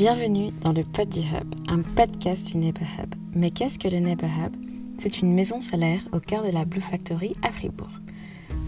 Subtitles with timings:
[0.00, 3.14] Bienvenue dans le Pod du Hub, un podcast du Neighbor Hub.
[3.34, 4.56] Mais qu'est-ce que le Neighbor Hub?
[4.96, 7.90] C'est une maison solaire au cœur de la Blue Factory à Fribourg.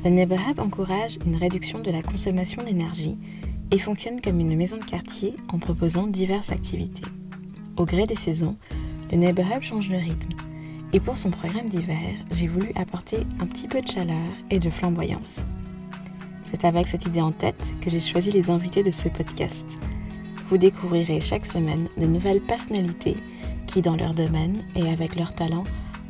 [0.04, 3.16] Le Neighbor Hub encourage une réduction de la consommation d'énergie
[3.70, 7.06] et fonctionne comme une maison de quartier en proposant diverses activités.
[7.78, 8.58] Au gré des saisons,
[9.10, 10.36] le Neighbor Hub change le rythme.
[10.92, 14.68] Et pour son programme d'hiver, j'ai voulu apporter un petit peu de chaleur et de
[14.68, 15.46] flamboyance.
[16.50, 19.64] C'est avec cette idée en tête que j'ai choisi les invités de ce podcast.
[20.52, 23.16] Vous découvrirez chaque semaine de nouvelles personnalités
[23.66, 25.64] qui, dans leur domaine et avec leur talent,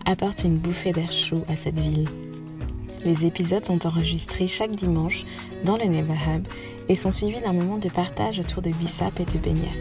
[0.04, 2.08] apportent une bouffée d'air chaud à cette ville.
[3.04, 5.24] Les épisodes sont enregistrés chaque dimanche
[5.64, 6.48] dans le Neighbor Hub
[6.88, 9.80] et sont suivis d'un moment de partage autour de bissap et de beignets.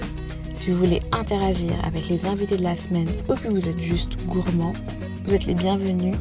[0.53, 4.23] Si vous voulez interagir avec les invités de la semaine ou que vous êtes juste
[4.27, 4.73] gourmand,
[5.25, 6.13] vous êtes les bienvenus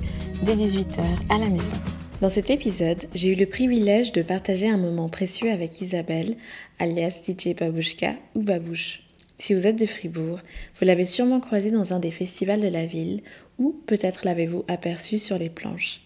[0.45, 1.77] dès 18h à la maison.
[2.21, 6.37] Dans cet épisode, j'ai eu le privilège de partager un moment précieux avec Isabelle,
[6.79, 9.01] alias DJ Babouchka ou Babouche.
[9.39, 10.39] Si vous êtes de Fribourg,
[10.79, 13.23] vous l'avez sûrement croisée dans un des festivals de la ville
[13.59, 16.03] ou peut-être l'avez-vous aperçue sur les planches.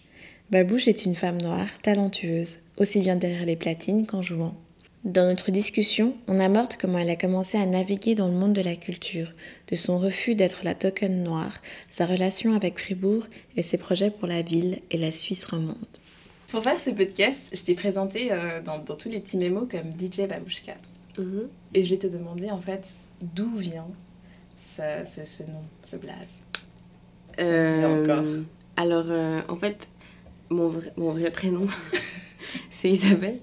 [0.51, 4.55] Babouche est une femme noire, talentueuse, aussi bien derrière les platines qu'en jouant.
[5.03, 8.61] Dans notre discussion, on amorce comment elle a commencé à naviguer dans le monde de
[8.61, 9.33] la culture,
[9.67, 14.29] de son refus d'être la token noire, sa relation avec Fribourg et ses projets pour
[14.29, 15.75] la ville et la Suisse romande.
[16.49, 19.91] Pour faire ce podcast, je t'ai présenté euh, dans, dans, tous les petits mémos comme
[19.99, 20.73] DJ Babouchka.
[21.17, 21.47] Mhm.
[21.73, 23.87] Et je vais te demander en fait d'où vient
[24.57, 26.39] ce, ce, ce, nom, ce blaze?
[27.37, 28.23] Dit encore.
[28.23, 28.41] Euh,
[28.77, 29.89] alors, euh, en fait,
[30.49, 31.65] mon vrai, mon vrai prénom,
[32.69, 33.39] c'est Isabelle,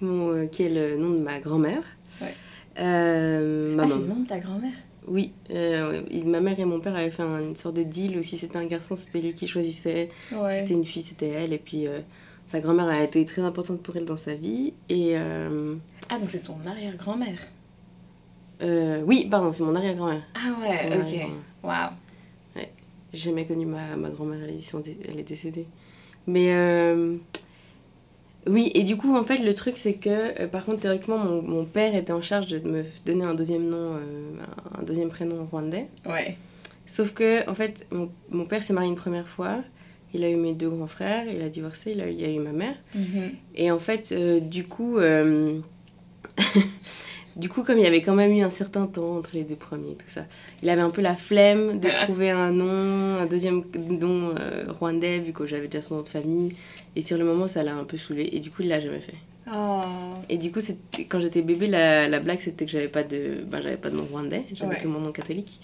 [0.00, 1.82] mon, euh, qui est le nom de ma grand-mère.
[2.20, 2.34] Ouais.
[2.78, 4.72] Euh, Ah, c'est le nom de ta grand-mère?
[5.08, 8.22] Oui, euh, ma mère et mon père avaient fait un- une sorte de deal où
[8.22, 10.10] si c'était un garçon, c'était lui qui choisissait.
[10.30, 11.52] Si c'était une fille, c'était elle.
[11.52, 11.98] Et puis, euh,
[12.46, 14.74] sa grand-mère a été très importante pour elle dans sa vie.
[14.88, 15.74] Et euh,
[16.10, 17.38] Ah, donc c'est ton arrière-grand-mère.
[18.62, 20.22] euh, oui, pardon, c'est mon arrière-grand-mère.
[20.34, 21.30] Ah ouais, ok.
[21.64, 21.90] Waouh.
[23.14, 24.54] J'ai jamais connu ma, ma grand-mère, elle,
[25.08, 25.66] elle est décédée.
[26.26, 27.16] Mais euh,
[28.46, 31.42] oui, et du coup, en fait, le truc, c'est que, euh, par contre, théoriquement, mon,
[31.42, 33.98] mon père était en charge de me donner un deuxième nom,
[34.78, 35.88] un deuxième prénom rwandais.
[36.06, 36.38] Ouais.
[36.86, 39.58] Sauf que, en fait, mon, mon père s'est marié une première fois,
[40.14, 42.38] il a eu mes deux grands frères, il a divorcé, il a, il a eu
[42.38, 42.76] ma mère.
[42.94, 43.30] Mhm.
[43.54, 45.58] Et en fait, euh, du coup, euh,
[47.36, 49.56] du coup, comme il y avait quand même eu un certain temps entre les deux
[49.56, 50.26] premiers, tout ça,
[50.62, 55.18] il avait un peu la flemme de trouver un nom, un deuxième nom euh, rwandais,
[55.18, 56.54] vu que j'avais déjà son nom de famille.
[56.94, 58.28] Et sur le moment, ça l'a un peu saoulé.
[58.32, 59.14] Et du coup, il l'a jamais fait.
[59.52, 59.80] Oh.
[60.28, 60.60] Et du coup,
[61.08, 63.96] quand j'étais bébé, la, la blague, c'était que j'avais pas de, ben, j'avais pas de
[63.96, 64.80] nom rwandais, j'avais Ouais.
[64.82, 65.58] que mon nom catholique.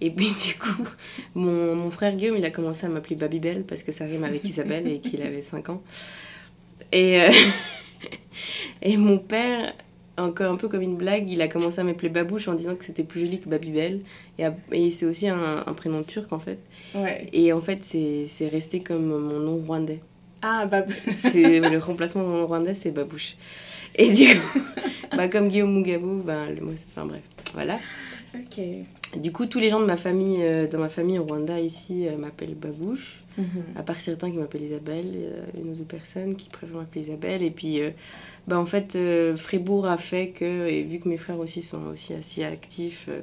[0.00, 0.86] Et puis du coup,
[1.34, 4.44] mon, mon frère Guillaume, il a commencé à m'appeler Babybel parce que ça rime avec
[4.44, 5.82] Isabelle et qu'il avait 5 ans.
[6.92, 7.30] Et, euh,
[8.82, 9.74] et mon père,
[10.16, 12.84] encore un peu comme une blague, il a commencé à m'appeler Babouche en disant que
[12.84, 14.00] c'était plus joli que Babybel.
[14.38, 16.58] Et, et c'est aussi un, un prénom turc en fait.
[16.94, 17.28] Ouais.
[17.32, 20.00] Et en fait, c'est resté comme mon nom rwandais.
[20.40, 20.68] Ah.
[21.10, 23.34] C'est le remplacement de mon nom rwandais, c'est Babouche.
[23.96, 24.60] Et du coup,
[25.16, 27.22] bah, comme Guillaume Mugabo, bah, le mot, c'est- enfin bref,
[27.54, 27.80] voilà.
[28.36, 28.60] ok.
[29.16, 32.06] Du coup, tous les gens de ma famille, euh, dans ma famille au Rwanda ici,
[32.06, 33.20] euh, m'appellent Babouche.
[33.38, 33.46] Mhm.
[33.76, 35.06] À part certains qui m'appellent Isabelle,
[35.54, 37.42] a une ou deux personnes qui préfèrent m'appeler Isabelle.
[37.42, 37.90] Et puis, euh,
[38.46, 41.80] bah, en fait, euh, Fribourg a fait que, et vu que mes frères aussi sont
[41.92, 43.20] aussi assez actifs, euh,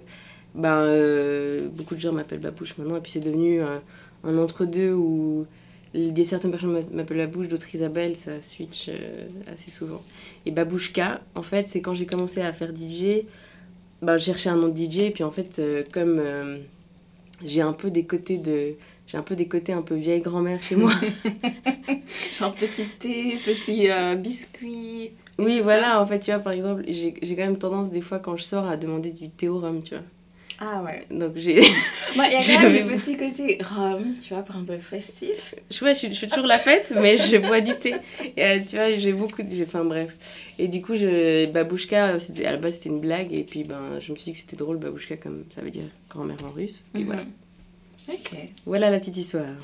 [0.55, 2.95] ben, euh, beaucoup de gens m'appellent Babouche maintenant.
[2.97, 3.81] Et puis, c'est devenu un,
[4.23, 5.45] un entre-deux où
[5.93, 10.01] des certaines personnes m'a- m'appellent Babouche, d'autres Isabelle, ça switch euh, assez souvent.
[10.47, 13.25] Et Babouchka, en fait, c'est quand j'ai commencé à faire DJ,
[14.01, 14.99] bah, je cherchais un nom de DJ.
[14.99, 16.57] Et puis, en fait, euh, comme euh,
[17.43, 18.75] j'ai un peu des côtés de
[19.07, 20.91] j'ai un peu des côtés un peu vieille grand-mère chez moi.
[22.39, 25.11] Genre petit thé, petit euh, biscuit.
[25.37, 28.35] oui, voilà, en fait, tu vois, par exemple, j'ai quand même tendance des fois quand
[28.35, 30.03] je sors à demander du thé au rhum, tu vois.
[30.59, 31.05] Ah ouais.
[31.11, 31.59] Donc j'ai.
[32.15, 34.77] Moi, il y a quand même le petit côté rhum, tu vois, pour un peu
[34.77, 35.53] festif.
[35.69, 37.95] je, ouais, je, suis- je fais toujours la fête, mais je bois du thé.
[38.37, 39.63] Et, euh, tu vois, j'ai beaucoup de.
[39.63, 40.13] Enfin bref.
[40.57, 43.33] Et du coup, je, babouchka, c'était- à la base, c'était une blague.
[43.33, 45.83] Et puis, ben, je me suis dit que c'était drôle, babouchka, comme ça veut dire
[46.09, 46.83] grand-mère en russe.
[46.95, 47.05] Et Mhm.
[47.05, 47.23] voilà.
[48.07, 48.37] Ok.
[48.65, 49.55] Voilà la petite histoire.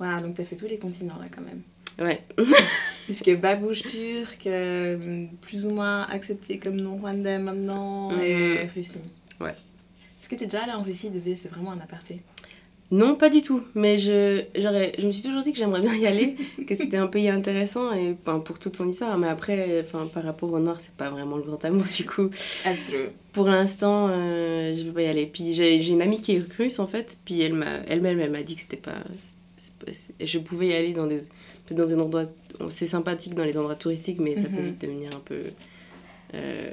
[0.00, 1.60] Waouh, donc t'as fait tous les continents là quand même.
[2.00, 2.22] Ouais.
[3.04, 8.20] Puisque babouche turc, euh, plus ou moins accepté comme nom rwandais maintenant, Mhm.
[8.22, 8.98] et Russie.
[9.40, 9.54] Ouais.
[10.30, 11.10] Est-ce que t'es déjà allée en Russie?
[11.10, 12.20] Désolée, c'est vraiment un aparté.
[12.92, 13.62] Non, pas du tout.
[13.74, 16.36] Mais je, j'aurais, je me suis toujours dit que j'aimerais bien y aller,
[16.68, 19.18] que c'était un pays intéressant et enfin, pour toute son histoire.
[19.18, 22.30] Mais après, enfin, par rapport au noir, c'est pas vraiment le grand amour du coup.
[22.64, 23.10] Absolument.
[23.32, 25.26] Pour l'instant, euh, je vais pas y aller.
[25.26, 28.42] Puis j'ai, une amie qui est russe en fait, puis elle m'a, elle-même, elle m'a
[28.44, 29.02] dit que c'était pas,
[30.20, 31.18] je pouvais y aller dans des,
[31.66, 32.24] peut-être dans un endroit,
[32.68, 34.66] c'est sympathique dans les endroits touristiques, mais ça peut Mhm.
[34.66, 35.42] vite devenir un peu
[36.34, 36.70] euh,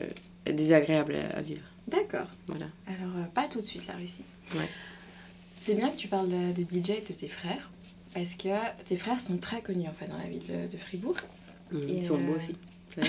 [0.52, 1.62] désagréable à, à vivre.
[1.88, 2.28] D'accord.
[2.48, 2.66] Voilà.
[2.88, 4.24] Alors tout de suite la Russie.
[4.56, 4.68] Ouais.
[5.60, 7.72] C'est bien que tu parles de, de DJ et de tes frères,
[8.14, 8.50] parce que
[8.86, 11.16] tes frères sont très connus en fait dans la ville de, de Fribourg.
[11.72, 12.56] Mm, Et, Ils sont beaux euh, aussi.
[12.98, 13.04] Tu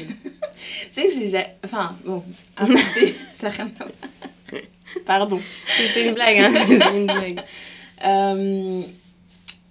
[0.93, 1.29] sais que j'ai...
[1.29, 2.23] ja- Enfin, bon,
[3.33, 3.91] ça rien à voir.
[5.07, 5.41] Pardon.
[5.77, 7.41] C'était une blague, hein C'était une blague.
[8.05, 8.83] Euh,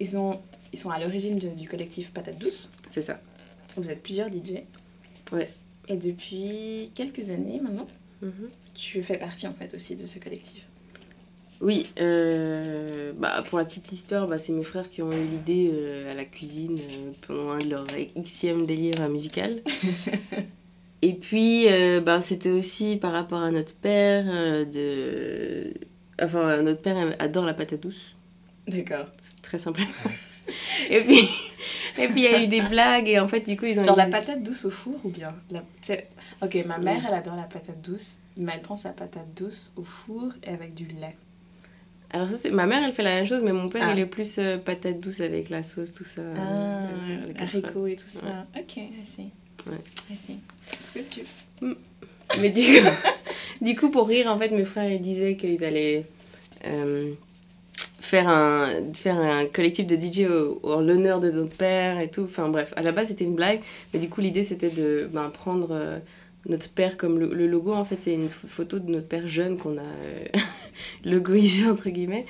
[0.00, 0.40] ils, ont,
[0.72, 2.70] ils sont à l'origine du collectif Patate Douce.
[2.90, 3.20] C'est ça.
[3.76, 4.62] Vous êtes plusieurs DJ.
[5.32, 5.48] Ouais.
[5.88, 7.86] Et depuis quelques années maintenant,
[8.20, 8.48] Mhm.
[8.78, 10.64] Tu fais partie en fait aussi de ce collectif.
[11.60, 15.70] Oui, euh, bah, pour la petite histoire, bah, c'est mes frères qui ont eu l'idée
[15.72, 17.86] euh, à la cuisine euh, pendant un de leurs
[18.16, 19.60] xème délire musical.
[21.02, 21.66] Et puis,
[22.04, 24.24] bah, c'était aussi par rapport à notre père.
[24.66, 25.72] de...
[26.20, 28.16] Enfin, notre père adore la patate douce.
[28.66, 29.06] D'accord.
[29.42, 29.80] Très simple.
[30.90, 31.28] et puis,
[31.98, 33.84] et puis il y a eu des blagues et en fait, du coup, ils ont
[33.84, 35.62] Genre la des- patate douce au four ou bien la...
[36.42, 39.82] Ok, ma mère, elle adore la patate douce, mais elle prend sa patate douce au
[39.84, 41.16] four et avec du lait.
[42.10, 43.92] Alors ça, c'est ma mère, elle fait la même chose, mais mon père, Ah.
[43.92, 46.22] il est plus euh, patate douce avec la sauce, tout ça.
[46.36, 48.46] Ah, euh, haricots et tout ça.
[48.58, 49.30] Ok, I see.
[49.66, 49.76] Ouais.
[50.10, 50.38] I see.
[51.10, 51.20] Tu...
[52.40, 52.88] Mais du coup,
[53.64, 56.06] du coup, pour rire, en fait, mes frères ils disaient qu'ils allaient
[56.66, 57.12] euh,
[58.08, 62.22] faire, un, faire un collectif de DJ au- en l'honneur de notre père et tout.
[62.24, 63.60] Enfin bref, à la base c'était une blague,
[63.92, 65.98] mais du coup l'idée c'était de ben, prendre euh,
[66.46, 67.72] notre père comme le, le logo.
[67.72, 70.24] En fait, c'est une ph- photo de notre père jeune qu'on a euh,
[71.04, 72.26] logoisé entre guillemets.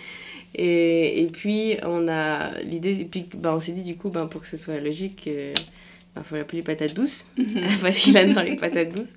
[0.54, 4.26] Et, et puis on a l'idée, et puis ben, on s'est dit du coup, ben,
[4.26, 7.26] pour que ce soit logique, il faut l'appeler patate douce,
[7.82, 9.14] parce qu'il adore les patates douces.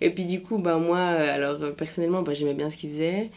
[0.00, 2.90] Et puis du coup, ben, moi, euh, alors euh, personnellement, ben, j'aimais bien ce qu'il
[2.90, 3.30] faisait.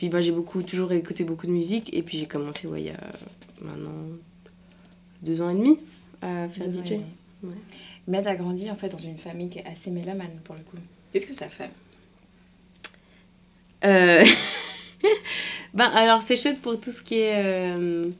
[0.00, 1.92] Puis j'ai beaucoup, toujours écouté beaucoup de musique.
[1.92, 3.00] Et puis j'ai commencé, ouais, il y a
[3.60, 3.92] maintenant
[5.20, 5.78] deux ans et demi
[6.22, 6.92] à faire Deux DJ.
[7.42, 7.50] Ouais.
[8.08, 10.78] Mais t'as grandi en fait dans une famille qui est assez mélomane pour le coup.
[11.12, 11.70] Qu'est-ce que ça fait?
[13.84, 14.24] Euh,
[15.74, 17.44] ben alors c'est chouette pour tout ce qui est...
[17.44, 18.10] euh,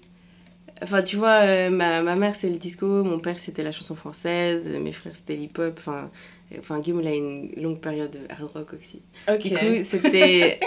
[0.82, 3.94] Enfin tu vois, euh, ma, ma mère c'est le disco, mon père c'était la chanson
[3.94, 5.76] française, mes frères c'était l'hip-hop.
[5.78, 6.10] Enfin,
[6.58, 9.00] enfin Guillaume il a une longue période de hard rock aussi.
[9.40, 10.58] Du coup, c'était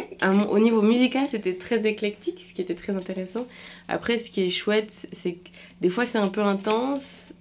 [0.49, 3.45] au niveau musical, c'était très éclectique, ce qui était très intéressant.
[3.87, 5.49] Après, ce qui est chouette, c'est que
[5.81, 7.33] des fois c'est un peu intense,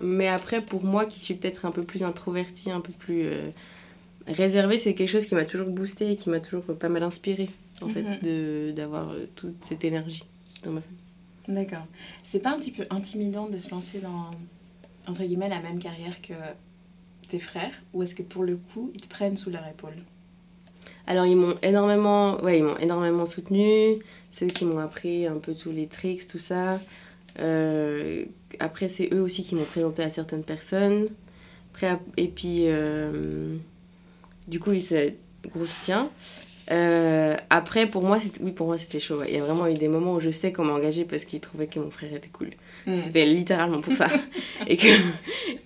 [0.00, 3.50] mais après, pour moi qui suis peut-être un peu plus introvertie, un peu plus euh,
[4.26, 7.50] réservée, c'est quelque chose qui m'a toujours boosté et qui m'a toujours pas mal inspirée,
[7.82, 7.92] en Mhm.
[7.92, 10.24] fait, de d'avoir euh, toute cette énergie
[10.62, 10.96] dans ma famille.
[11.48, 11.86] D'accord.
[12.24, 14.30] C'est pas un petit peu intimidant de se lancer dans,
[15.06, 16.32] entre guillemets, la même carrière que
[17.30, 19.96] tes frères Ou est-ce que pour le coup, ils te prennent sous leur épaule
[21.06, 23.94] Alors ils m'ont énormément, ouais, ils m'ont énormément soutenu.
[24.30, 26.78] C'est eux qui m'ont appris un peu tous les tricks, tout ça.
[27.38, 28.24] Euh,
[28.58, 31.08] après c'est eux aussi qui m'ont présenté à certaines personnes.
[31.72, 33.56] Après, ap- et puis euh,
[34.48, 35.16] du coup c'est
[35.48, 36.10] gros soutien.
[36.70, 39.18] Euh, après pour moi c'était oui pour moi c'était chaud.
[39.18, 39.26] ouais.
[39.28, 41.40] Il y a vraiment eu des moments où je sais qu'on m'a engagé parce qu'ils
[41.40, 42.50] trouvaient que mon frère était cool.
[42.94, 44.08] C'était littéralement pour ça.
[44.68, 44.86] et, que,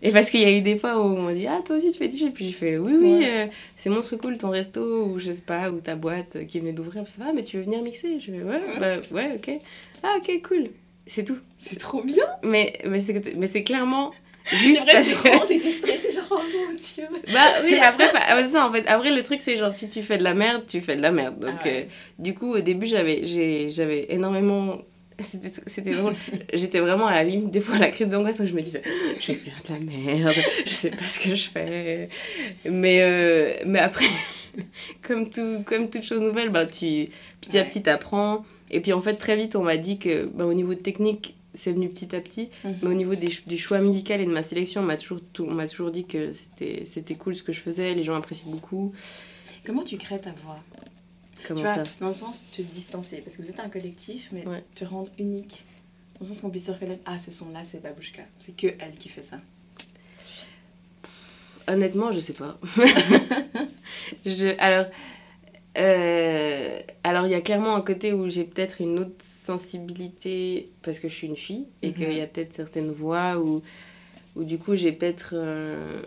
[0.03, 1.93] et parce qu'il y a eu des fois où on m'a dit Ah, toi aussi
[1.93, 2.33] tu fais DJ.
[2.33, 3.29] Puis j'ai fait Oui, oui, Ouais.
[3.31, 3.47] euh,
[3.77, 7.07] c'est monstre cool ton resto ou je sais pas, ou ta boîte qui venait d'ouvrir.
[7.09, 8.19] Ça va, mais tu veux venir mixer?
[8.19, 9.61] Je fais Ouais, bah ouais, ok.
[10.03, 10.69] Ah, ok, cool.
[11.07, 11.37] C'est tout.
[11.59, 14.11] C'est trop bien Mais, mais c'est clairement
[14.53, 15.47] juste vrai, parce que.
[15.49, 18.85] t'étais stressée, genre, oh mon dieu Bah oui, après, ah, ça en fait.
[18.87, 21.13] Après, le truc, c'est genre, si tu fais de la merde, tu fais de la
[21.13, 21.39] merde.
[21.39, 21.87] Donc, Ah ouais.
[21.89, 24.79] euh, du coup, au début, j'avais j'ai- j'avais énormément.
[25.21, 26.15] C'était drôle.
[26.53, 28.83] J'étais vraiment à la limite, des fois, à la crise d'angoisse où je me disais,
[29.21, 30.35] je vais faire de la merde,
[30.67, 32.09] je sais pas ce que je fais.
[32.69, 34.07] Mais, euh, mais après,
[35.03, 37.09] comme, tout, comme toute chose nouvelle, bah, tu,
[37.41, 38.45] petit à petit, t'apprends.
[38.71, 41.73] Et puis, en fait, très vite, on m'a dit que, bah, au niveau technique, c'est
[41.73, 42.51] venu petit à petit.
[42.65, 42.75] Mhm.
[42.83, 45.45] Mais au niveau des, du choix musical et de ma sélection, on m'a toujours, tout-
[45.49, 48.51] on m'a toujours dit que c'était, c'était cool ce que je faisais, les gens apprécient
[48.51, 48.93] beaucoup.
[49.65, 50.59] Comment tu crées ta voix?
[51.47, 51.91] Comment Tu vois, ça?
[52.01, 54.65] dans le sens de te distancer, parce que vous êtes un collectif, mais Ouais.
[54.75, 55.65] te rendre unique.
[56.15, 58.23] Dans le sens qu'on puisse se reconnaître, ah, ce son-là, c'est Babouchka.
[58.39, 59.41] C'est que elle qui fait ça.
[61.67, 62.59] Honnêtement, je sais pas.
[64.27, 64.87] je, alors,
[65.77, 70.99] euh, alors, il y a clairement un côté où j'ai peut-être une autre sensibilité parce
[70.99, 71.95] que je suis une fille et Mhm.
[71.95, 73.63] qu'il y a peut-être certaines voix où,
[74.37, 75.31] où du coup j'ai peut-être.
[75.35, 76.03] euh,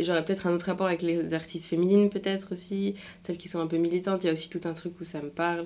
[0.00, 3.68] J'aurais peut-être un autre rapport avec les artistes féminines, peut-être aussi, celles qui sont un
[3.68, 4.24] peu militantes.
[4.24, 5.64] Il y a aussi tout un truc où ça me parle,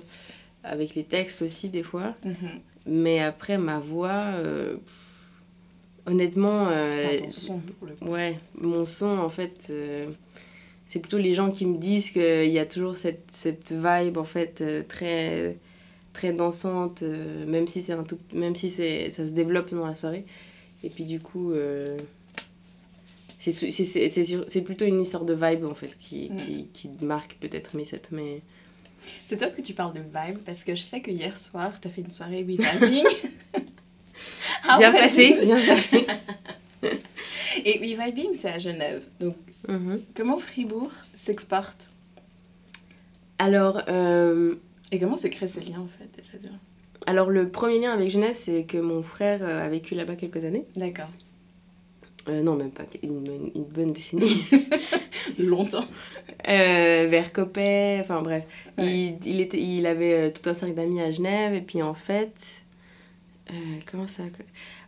[0.63, 2.13] avec les textes aussi, des fois.
[2.85, 4.75] Mais après, ma voix, euh,
[6.05, 6.67] honnêtement.
[6.69, 8.05] euh, Enfin, ton son, pour le coup.
[8.05, 9.71] Ouais, mon son, en fait,
[10.87, 14.23] c'est plutôt les gens qui me disent qu'il y a toujours cette, cette vibe, en
[14.23, 15.57] fait, euh, très,
[16.13, 19.85] très dansante, euh, même si, c'est un tout, même si c'est, ça se développe dans
[19.85, 20.25] la soirée.
[20.83, 21.97] Et puis, du coup, euh,
[23.39, 26.35] c'est, plutôt une histoire de vibe, en fait, qui, Mm.
[26.37, 28.01] qui, qui marque peut-être mes sets.
[28.11, 28.41] Mais,
[29.27, 31.87] C'est top que tu parles de vibe parce que je sais que hier soir, tu
[31.87, 32.45] as fait une soirée.
[34.69, 36.05] Ah bien ouais, placé, bien placé.
[37.63, 39.05] Et We Vibing, c'est à Genève.
[39.19, 39.35] Donc,
[39.67, 40.01] Mhm.
[40.15, 41.89] comment Fribourg s'exporte?
[43.39, 44.55] Alors, euh,
[44.91, 46.53] Et comment se créent ces liens en fait déjà déjà?
[47.05, 50.43] alors, le premier lien avec Genève, c'est que mon frère euh, a vécu là-bas quelques
[50.43, 50.65] années.
[50.75, 51.09] D'accord.
[52.27, 54.43] Euh, non, même pas, une, une- une bonne décennie.
[55.39, 55.85] Longtemps.
[56.49, 58.43] Euh, vers Coppet, enfin bref.
[58.77, 58.85] Ouais.
[58.85, 62.33] Il, il, était, il avait tout un cercle d'amis à Genève, et puis en fait.
[63.49, 63.53] Euh,
[63.89, 64.23] comment ça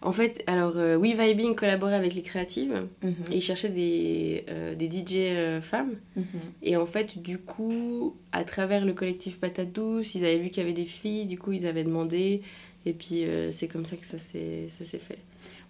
[0.01, 3.13] En fait, alors, euh, We Vibing collaborait avec les créatives, Mhm.
[3.32, 5.96] et ils cherchaient des, euh, des DJ euh, femmes.
[6.16, 6.24] Mhm.
[6.63, 10.62] Et en fait, du coup, à travers le collectif Patate Douce, ils avaient vu qu'il
[10.63, 12.42] y avait des filles, du coup, ils avaient demandé.
[12.86, 15.20] Et puis, c'est comme ça que ça s'est fait.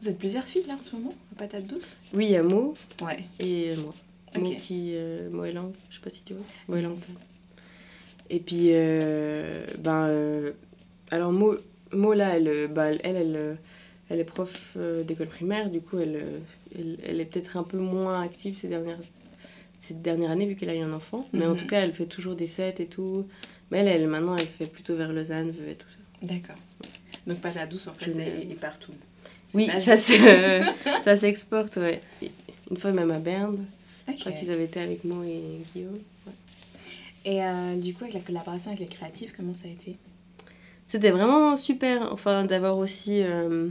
[0.01, 1.97] Vous êtes plusieurs filles là en ce moment à Patate Douce?
[2.13, 3.19] Oui, il y a Mo Ouais.
[3.39, 3.93] et moi.
[4.35, 4.41] Ok.
[4.43, 4.93] Mo qui.
[5.31, 6.45] Mo Elang, je sais pas si tu vois.
[6.67, 6.95] Mo Elang.
[8.29, 8.69] Et puis,
[9.79, 10.53] ben.
[11.11, 11.55] alors, Mo,
[11.93, 13.53] Mo là, elle, euh, ben, elle, elle, euh,
[14.09, 16.41] elle est prof euh, d'école primaire, du coup, elle,
[16.77, 18.99] elle, elle est peut-être un peu moins active ces dernières,
[19.79, 21.27] ces dernières années, vu qu'elle a eu un enfant.
[21.33, 21.57] Mais en Mhm.
[21.57, 23.25] tout cas, elle fait toujours des sets et tout.
[23.71, 25.97] Mais elle, elle maintenant, elle fait plutôt vers Lausanne, Vevey, tout ça.
[26.27, 26.55] D'accord.
[27.27, 28.93] Donc Patate Douce en fait est, est partout.
[29.53, 30.13] Oui, pas- ça se-
[31.03, 31.99] ça s'exporte, ouais.
[32.71, 33.65] Une fois même à Berne,
[34.07, 35.41] je crois qu'ils avaient été avec Mo et
[35.73, 35.99] Guillaume.
[37.25, 39.97] Et euh, du coup, avec la collaboration avec les créatifs, comment ça a été?
[40.89, 43.21] C'était vraiment super, enfin, d'avoir aussi...
[43.21, 43.69] euh,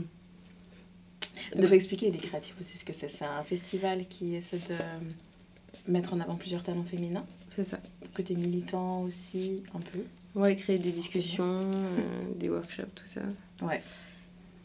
[1.55, 3.09] Il faut expliquer les créatifs aussi ce que c'est.
[3.09, 7.25] C'est un festival qui essaie de mettre en avant plusieurs talents féminins.
[7.55, 7.79] c'est ça.
[8.15, 9.99] Côté militant aussi, un peu.
[10.39, 12.01] Ouais, créer des discussions, euh,
[12.35, 13.21] des workshops, tout ça.
[13.61, 13.81] Ouais.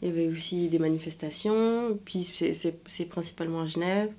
[0.01, 4.11] Il y avait aussi des manifestations, puis c'est- principalement à Genève.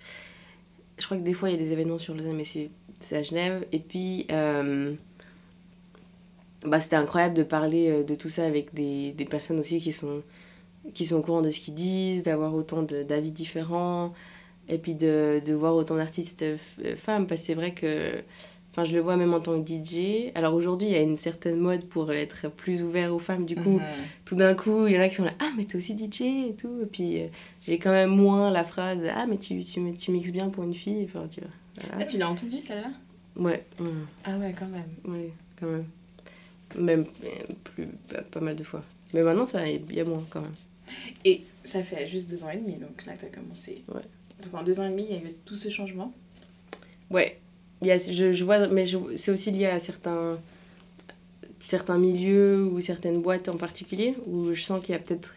[0.99, 3.16] Je crois que des fois il y a des événements sur Lausanne, mais c'est c'est
[3.16, 3.66] à Genève.
[3.73, 4.95] Et puis, euh,
[6.65, 9.93] bah, c'était incroyable de parler euh, de tout ça avec des, des personnes aussi qui
[9.93, 10.23] sont,
[10.95, 14.13] qui sont au courant de ce qu'ils disent, d'avoir autant d'avis différents,
[14.69, 16.57] et puis de, de voir autant d'artistes euh,
[16.97, 18.13] femmes, parce que c'est vrai que.
[18.73, 20.33] Enfin, je le vois même en tant que DJ.
[20.35, 23.47] Alors aujourd'hui, il y a une certaine mode pour être plus ouvert aux femmes.
[23.47, 23.83] Du coup, Mhm.
[24.27, 26.21] tout d'un coup, il y en a qui sont là, ah, mais t'es aussi DJ
[26.51, 26.83] et tout.
[26.83, 27.27] Et puis, euh,
[27.67, 30.75] j'ai quand même moins la phrase, ah, mais tu, tu, tu mixes bien pour une
[30.75, 31.05] fille.
[31.09, 31.89] Enfin, tu vois.
[31.99, 32.91] Ah, tu l'as entendu celle-là?
[33.37, 33.87] Ouais, ouais,
[34.25, 34.91] Ah ouais, quand même.
[35.07, 35.87] ouais, quand même.
[36.76, 37.28] Même euh,
[37.64, 38.85] plus, pas, pas mal de fois.
[39.14, 40.54] Mais maintenant, ça, il y a moins quand même.
[41.25, 43.83] Et ça fait juste deux ans et demi, donc là, tu as commencé.
[43.88, 44.02] Ouais.
[44.42, 46.12] Donc en deux ans et demi, il y a eu tout ce changement.
[47.11, 47.38] Ouais,
[47.83, 50.38] il y a, je, je vois, mais c'est aussi lié à certains,
[51.66, 55.35] certains milieux ou certaines boîtes en particulier où je sens qu'il y a peut-être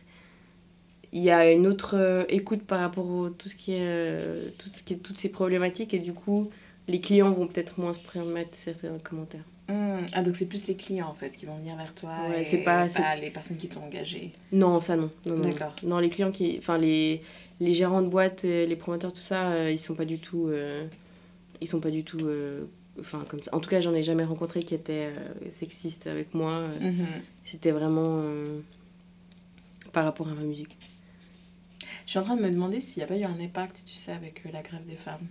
[1.11, 4.49] il y a une autre euh, écoute par rapport à tout ce qui est, euh,
[4.59, 6.51] tout ce qui est toutes ces problématiques et du coup
[6.87, 9.43] les clients vont peut-être moins se permettre certains commentaires.
[9.69, 10.05] Hmm.
[10.13, 12.43] Ah, donc c'est plus les clients en fait qui vont venir vers toi Ouais, et
[12.43, 14.31] c'est pas- les personnes qui t'ont engagé.
[14.51, 15.11] Non, ça non.
[15.25, 15.43] non, non.
[15.49, 15.75] D'accord.
[15.83, 17.21] Non, les clients qui, enfin les,
[17.59, 20.47] les gérants de boîtes, euh, les promoteurs, tout ça, euh, ils sont pas du tout,
[20.47, 20.87] euh,
[21.61, 22.63] ils sont pas du tout, euh,
[22.99, 23.53] enfin comme ça.
[23.55, 26.63] En tout cas, j'en ai jamais rencontré qui étaient euh, sexistes avec moi.
[26.81, 27.05] Mhm.
[27.45, 28.23] C'était vraiment
[29.91, 30.77] par rapport à ma musique.
[32.05, 33.95] Je suis en train de me demander s'il n'y a pas eu un impact, tu
[33.95, 35.27] sais, avec la grève des femmes.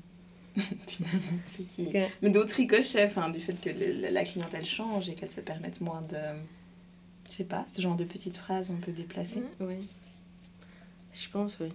[0.87, 1.89] Finalement, c'est qui.
[2.23, 5.81] Mais d'autres ricochets, enfin, du fait que le- la clientèle change et qu'elle se permette
[5.81, 6.17] moins de.
[7.31, 9.43] Je sais pas, ce genre de petites phrases un peu déplacées.
[9.61, 9.87] Oui.
[11.13, 11.69] Je pense, oui.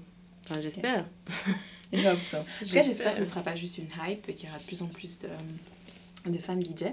[0.49, 1.05] Enfin, j'espère.
[1.93, 2.37] I hope so.
[2.37, 4.57] En tout cas, j'espère que ce sera pas juste une hype et qu'il y aura
[4.59, 6.85] de plus en plus de, de femmes DJ.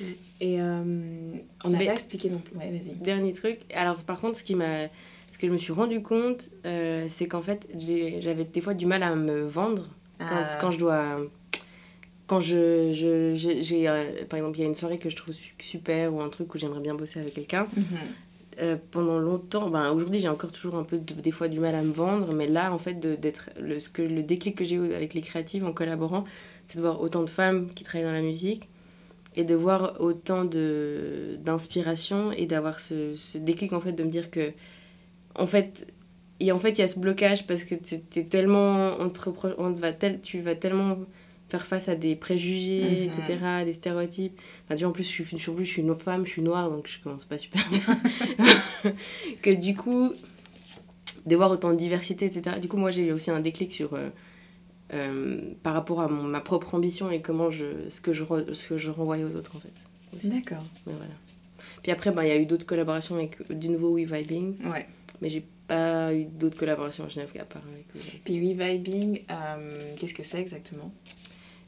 [0.00, 0.04] Mm.
[0.40, 1.32] Et euh,
[1.64, 2.56] on n'a pas expliqué non plus.
[2.56, 2.94] Ouais, vas-y.
[2.96, 3.60] Dernier truc.
[3.74, 4.86] Alors, par contre, ce qui m'a,
[5.32, 8.86] ce que je me suis rendu compte, euh, c'est qu'en fait, j'avais des fois du
[8.86, 9.86] mal à me vendre
[10.18, 10.58] quand, Ah.
[10.60, 11.18] quand je dois.
[12.26, 12.92] Quand je.
[12.92, 15.54] je- j'ai, j'ai, euh, par exemple, il y a une soirée que je trouve su-
[15.60, 17.66] super ou un truc où j'aimerais bien bosser avec quelqu'un.
[17.76, 17.84] Mhm.
[18.60, 21.76] Euh, pendant longtemps, ben, aujourd'hui j'ai encore toujours un peu de- des fois du mal
[21.76, 24.64] à me vendre, mais là en fait de- d'être le, ce que, le déclic que
[24.64, 26.24] j'ai eu avec les créatives en collaborant,
[26.66, 28.68] c'est de voir autant de femmes qui travaillent dans la musique
[29.36, 34.10] et de voir autant de d'inspiration et d'avoir ce, ce déclic en fait de me
[34.10, 34.50] dire que
[35.36, 35.86] en fait
[36.40, 39.70] et en fait il y a ce blocage parce que tu es tellement entrepre- on
[39.72, 40.98] va tel, tu vas tellement
[41.48, 43.22] faire face à des préjugés Mhm.
[43.22, 46.26] etc des stéréotypes enfin, tu vois, en plus je suis, je suis- je une femme
[46.26, 48.92] je suis noire donc je commence pas super bien
[49.42, 50.12] que du coup
[51.26, 53.94] de voir autant de diversité etc du coup moi j'ai eu aussi un déclic sur
[53.94, 54.08] euh,
[54.94, 58.68] euh, par rapport à mon, ma propre ambition et comment je ce que je ce
[58.68, 60.26] que je renvoyais aux autres en fait.
[60.26, 60.64] D'accord.
[60.86, 61.00] Voilà.
[61.82, 64.86] Puis après, ben, il y a eu d'autres collaborations avec du nouveau We Vibing, Ouais.
[65.20, 68.20] mais j'ai pas eu d'autres collaborations à Genève à part avec Vibing.
[68.24, 70.92] Puis We Vibing, euh, qu'est-ce que c'est exactement?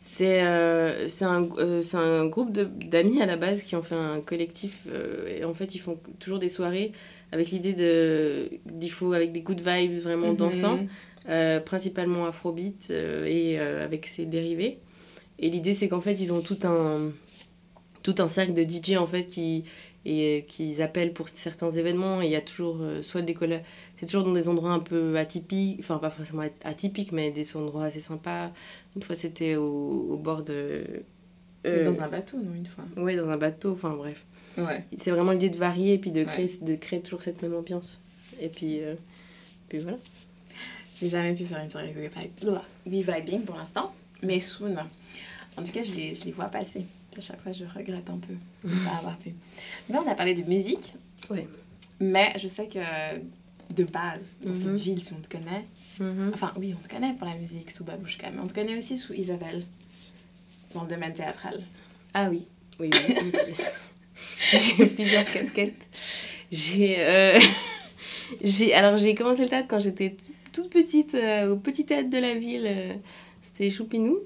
[0.02, 4.87] C'est euh, un, euh, un groupe d'amis à la base qui ont fait un collectif.
[4.90, 6.92] euh, et en fait, ils font toujours des soirées
[7.33, 8.50] avec l'idée de.
[8.66, 10.37] d'il faut avec des good vibes vraiment Mhm.
[10.37, 10.78] dansants,
[11.28, 14.78] euh, principalement afrobeat et avec ses dérivés.
[15.38, 17.12] Et l'idée, c'est qu'en fait, ils ont tout un,
[18.02, 19.64] tout un cercle de DJ en fait qui
[20.07, 23.61] et qu'ils appellent pour certains événements et il y a toujours euh, soit des colla-
[23.99, 27.57] c'est toujours dans des endroits un peu atypiques enfin pas forcément at- atypiques mais des
[27.57, 28.50] endroits assez sympas
[28.97, 30.85] une fois c'était au, au bord de
[31.66, 32.85] euh, Dans un bateau, non, une fois.
[32.97, 34.25] ouais dans un bateau enfin bref
[34.59, 34.85] Ouais.
[34.99, 36.26] c'est vraiment l'idée de varier et puis de Ouais.
[36.26, 38.00] créer de créer toujours cette même ambiance
[38.40, 38.95] et puis euh,
[39.69, 39.99] puis voilà
[40.99, 41.95] J'ai jamais pu faire une soirée
[43.02, 44.76] vibing pour l'instant, mais soon.
[45.57, 46.85] En tout cas, je les, je les vois passer.
[47.20, 48.32] À chaque fois, je regrette un peu
[48.64, 49.34] de ne pas avoir pu.
[49.90, 50.94] Mais on a parlé de musique.
[51.28, 51.46] Ouais.
[52.00, 52.78] Mais je sais que
[53.74, 54.62] de base, dans Mhm.
[54.62, 55.66] cette ville, si on te connaît,
[56.32, 58.96] enfin oui, on te connaît pour la musique sous Babouchka, mais on te connaît aussi
[58.96, 59.66] sous Isabelle,
[60.74, 61.60] dans le domaine théâtral.
[62.14, 62.46] Ah oui,
[62.80, 63.32] oui, oui.
[64.50, 65.86] j'ai plusieurs casquettes.
[66.50, 67.38] J'ai, euh,
[68.74, 70.16] alors j'ai commencé le théâtre quand j'étais
[70.54, 72.64] toute petite euh, au petit théâtre de la ville.
[72.66, 72.94] euh,
[73.42, 74.18] c'était Choupinou.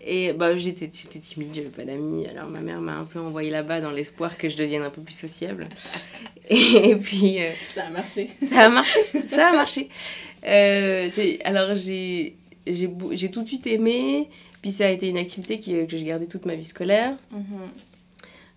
[0.00, 2.26] Et bah, j'étais, j'étais timide, j'avais pas d'amis.
[2.26, 5.02] Alors ma mère m'a un peu envoyée là-bas dans l'espoir que je devienne un peu
[5.02, 5.68] plus sociable.
[6.50, 8.30] Et, puis euh, Ça a marché.
[8.48, 9.88] ça a marché, ça a marché.
[10.46, 12.36] Euh, c'est- alors j'ai,
[12.66, 12.88] j'ai,
[13.30, 14.28] tout de suite aimé.
[14.62, 17.16] Puis ça a été une activité qui, que j'ai gardée toute ma vie scolaire.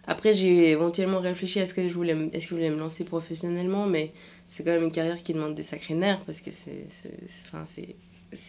[0.08, 2.80] Après, j'ai éventuellement réfléchi à ce que je voulais, me- est-ce que je voulais me
[2.80, 4.12] lancer professionnellement, mais
[4.48, 7.14] c'est quand même une carrière qui demande des sacrés nerfs parce que c'est, c'est,
[7.46, 7.96] enfin, c'est,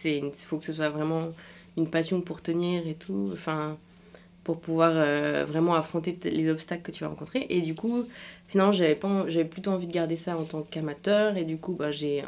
[0.01, 1.31] c'est, une- faut que ce soit vraiment
[1.77, 3.77] une passion pour tenir et tout, enfin,
[4.43, 7.45] pour pouvoir euh, vraiment affronter les obstacles que tu vas rencontrer.
[7.49, 8.05] Et du coup,
[8.47, 11.73] finalement, j'avais pas, j'avais plutôt envie de garder ça en tant qu'amateur, et du coup,
[11.73, 12.23] bah, j'ai,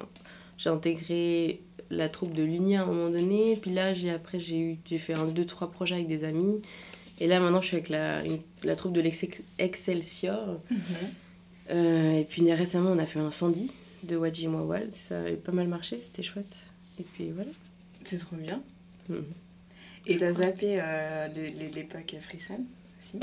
[0.58, 1.62] j'ai intégré
[1.92, 4.98] la troupe de l'Uni à un moment donné, puis là, j'ai après, j'ai eu, j'ai
[4.98, 6.62] fait un, deux, trois projets avec des amis.
[7.20, 10.60] Et là, maintenant, je suis avec la, une- la troupe de l'Excelsior.
[11.72, 13.72] Euh, et puis récemment, on a fait un Sandy
[14.04, 14.92] de Wadji Mawad.
[14.92, 16.58] Ça a pas mal marché, c'était chouette.
[17.00, 17.52] Et puis voilà.
[18.04, 18.62] C'est trop bien.
[20.08, 21.28] Et t'as zappé euh,
[21.74, 22.60] l'époque Frisson
[23.00, 23.20] aussi?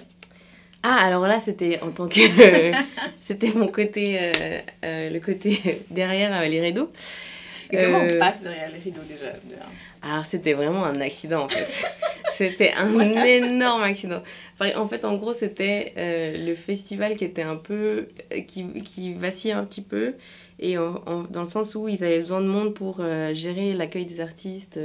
[0.82, 2.72] Ah, alors là, c'était en tant que.
[3.20, 4.16] c'était mon côté.
[4.20, 6.90] euh, euh, le côté derrière euh, les rideaux.
[7.70, 9.32] Et comment on passe derrière les rideaux déjà
[10.02, 11.86] Alors, c'était vraiment un accident en fait.
[12.32, 14.22] c'était un énorme accident.
[14.58, 18.08] Enfin, en fait, en gros, c'était le festival qui était un peu.
[18.48, 20.14] qui, qui vacillait un petit peu.
[20.58, 23.00] Et en- en- dans le sens où ils avaient besoin de monde pour
[23.32, 24.78] gérer l'accueil des artistes,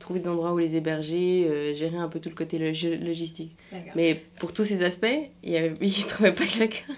[0.00, 3.54] trouver des endroits où les héberger, euh, gérer un peu tout le côté logi- logistique.
[3.94, 5.06] Mais pour tous ces aspects,
[5.44, 6.92] il ne trouvaient pas quelqu'un.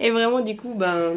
[0.00, 1.14] Et vraiment, du coup, ben.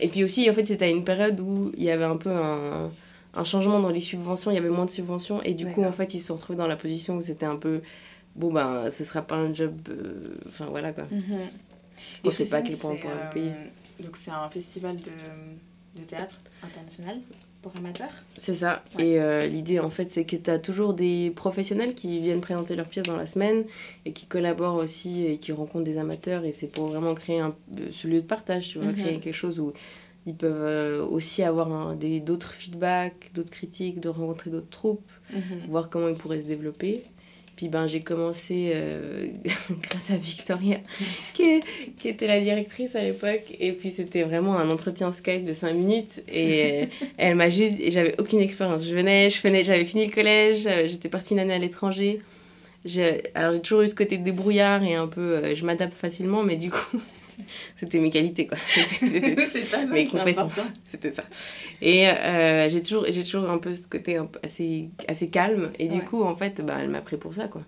[0.00, 2.30] Et puis aussi, en fait, c'était à une période où il y avait un peu
[2.30, 2.90] un,
[3.34, 5.42] un changement dans les subventions, il y avait moins de subventions.
[5.42, 7.56] Et du coup, en fait, ils se sont retrouvés dans la position où c'était un
[7.56, 7.82] peu.
[8.34, 9.74] Bon, ben, ce sera pas un job.
[9.90, 11.04] euh, Enfin, voilà quoi.
[11.10, 11.22] Mhm.
[12.24, 13.52] On Et sait pas à quel point on pourra euh, le payer.
[14.02, 17.18] Donc c'est un festival de, de théâtre international?
[17.62, 18.08] Pour amateurs.
[18.36, 18.82] C'est ça.
[18.96, 19.06] Ouais.
[19.06, 22.74] Et euh, l'idée, en fait, c'est que tu as toujours des professionnels qui viennent présenter
[22.76, 23.64] leurs pièces dans la semaine
[24.06, 26.44] et qui collaborent aussi et qui rencontrent des amateurs.
[26.44, 28.94] Et c'est pour vraiment créer un, euh, ce lieu de partage, tu vois, Mhm.
[28.98, 29.72] créer quelque chose où
[30.26, 35.10] ils peuvent euh, aussi avoir d'autres feedbacks, d'autres critiques, de rencontrer d'autres troupes,
[35.68, 37.02] voir comment ils pourraient se développer.
[37.60, 39.26] Puis ben, j'ai commencé euh,
[39.82, 40.78] grâce à Victoria,
[41.34, 41.60] qui,
[42.08, 43.54] était la directrice à l'époque.
[43.60, 46.22] Et puis c'était vraiment un entretien Skype de 5 minutes.
[46.26, 46.86] Et euh,
[47.18, 47.76] elle m'a juste.
[47.90, 48.86] J'avais aucune expérience.
[48.86, 52.22] Je venais, je venais, j'avais fini le collège, euh, j'étais partie une année à l'étranger.
[53.34, 55.54] Alors j'ai toujours eu ce côté débrouillard et un peu.
[55.54, 56.98] je m'adapte facilement, mais du coup,
[57.78, 58.58] c'était mes qualités quoi.
[58.76, 60.60] C'était- pas mal, mes compétences.
[60.84, 61.22] C'était ça.
[61.82, 65.70] Et euh, j'ai toujours, j'ai toujours un peu ce côté un peu assez, assez calme.
[65.78, 66.04] Et du Ouais.
[66.04, 67.62] coup, en fait, bah, elle m'a pris pour ça, quoi.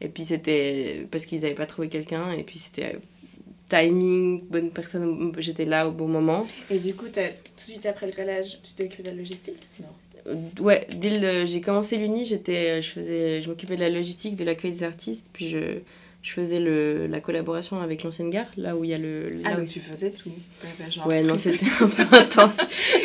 [0.00, 2.32] Et puis c'était parce qu'ils n'avaient pas trouvé quelqu'un.
[2.32, 2.98] Et puis c'était euh,
[3.68, 6.46] timing, bonne personne, j'étais là au bon moment.
[6.70, 9.56] Et du coup, t'as- tout de suite après le collège, tu t'occupes de la logistique?
[9.80, 9.86] Non.
[10.28, 14.36] Euh, ouais, dès le, j'ai commencé l'uni, j'étais, je faisais, je m'occupais de la logistique,
[14.36, 15.26] de l'accueil des artistes.
[15.32, 15.58] Puis je,
[16.26, 19.28] je faisais le, la collaboration avec l'ancienne gare, là où il y a le...
[19.30, 20.30] là Ah, où- donc tu faisais tout.
[20.90, 22.56] Genre Ouais, non, c'était un peu intense.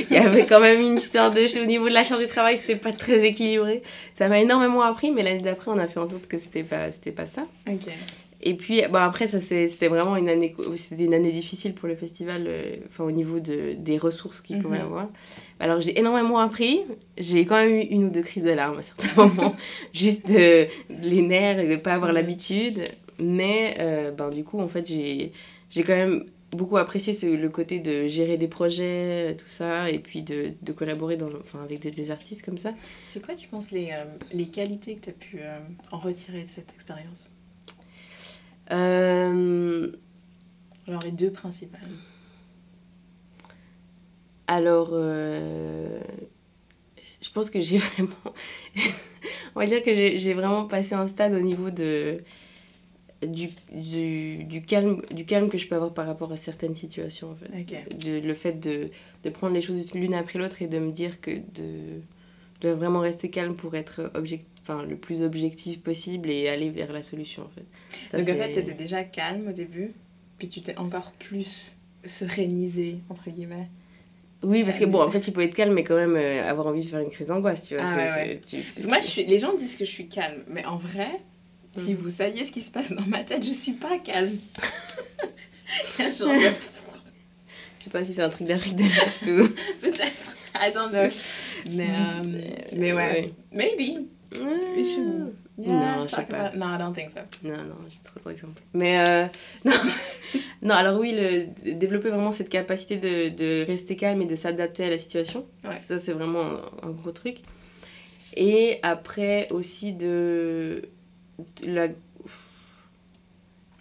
[0.09, 1.61] Il y avait quand même une histoire de.
[1.61, 3.83] Au niveau de la charge du travail, c'était pas très équilibré.
[4.15, 6.91] Ça m'a énormément appris, mais l'année d'après, on a fait en sorte que c'était pas,
[6.91, 7.43] c'était pas ça.
[7.69, 7.87] Ok.
[8.43, 11.95] Et puis, bon, après, ça, c'était vraiment une année, c'était une année difficile pour le
[11.95, 14.85] festival, euh, enfin, au niveau de, des ressources qu'il pouvait Mhm.
[14.85, 15.09] avoir.
[15.59, 16.81] Alors, j'ai énormément appris.
[17.19, 19.55] J'ai quand même eu une ou deux crises de larmes à certains moments,
[19.93, 20.65] juste de,
[21.03, 22.83] les nerfs et de pas avoir l'habitude.
[23.21, 25.31] Mais, euh, ben, du coup, en fait, j'ai
[25.77, 30.23] quand même beaucoup apprécié ce, le côté de gérer des projets, tout ça, et puis
[30.23, 32.73] de, de collaborer dans, le- enfin, avec des, des artistes comme ça.
[33.07, 34.03] C'est quoi, tu penses, les, euh,
[34.33, 35.59] les qualités que tu as pu euh,
[35.91, 37.31] en retirer de cette expérience?
[38.71, 39.91] Euh,
[40.87, 41.79] Genre les deux principales.
[44.47, 45.99] alors, euh,
[47.21, 48.15] je pense que j'ai vraiment...
[49.55, 52.23] on va dire que j'ai j'ai vraiment passé un stade au niveau de...
[53.25, 57.29] Du, du, du calme, du calme que je peux avoir par rapport à certaines situations
[57.31, 57.53] en fait.
[58.03, 58.89] De, le fait de,
[59.23, 62.01] de prendre les choses l'une après l'autre et de me dire que de,
[62.61, 66.91] de vraiment rester calme pour être object, enfin, le plus objectif possible et aller vers
[66.91, 67.63] la solution en fait.
[68.09, 69.91] Ça, Donc en fait, tu étais déjà calme au début,
[70.39, 73.67] puis tu t'es encore plus serénisé, entre guillemets.
[74.43, 76.79] Oui, parce que bon, après tu peux être calme mais quand même euh, avoir envie
[76.83, 77.83] de faire une crise d'angoisse, tu vois.
[77.85, 78.41] Ah c'est- ouais, ouais.
[78.45, 79.25] c'est- tu- Parce que moi, je suis...
[79.25, 81.11] les gens disent que je suis calme, mais en vrai,
[81.73, 81.95] si Mhm.
[82.01, 84.37] vous saviez ce qui se passe dans ma tête, je suis pas calme.
[85.97, 86.39] Genre, de-
[87.79, 89.47] Je sais pas si c'est un truc d'Afrique de l'Est ou...
[89.81, 90.37] peut-être.
[90.55, 91.09] I don't know.
[91.71, 92.41] Mais, euh,
[92.77, 93.33] mais ouais.
[93.51, 94.05] Maybe.
[94.33, 95.33] We should.
[95.57, 96.45] Non, je sais pas.
[96.47, 97.19] about- No, I don't think so.
[97.47, 98.61] Non, non, j'ai trop trop d'exemples.
[98.73, 99.25] Mais euh,
[99.65, 99.71] non.
[100.61, 104.83] non, alors oui, le, développer vraiment cette capacité de, de rester calme et de s'adapter
[104.85, 105.77] à la situation, Ouais.
[105.79, 107.37] ça c'est vraiment un, un gros truc.
[108.37, 110.83] Et après aussi de,
[111.65, 111.87] la,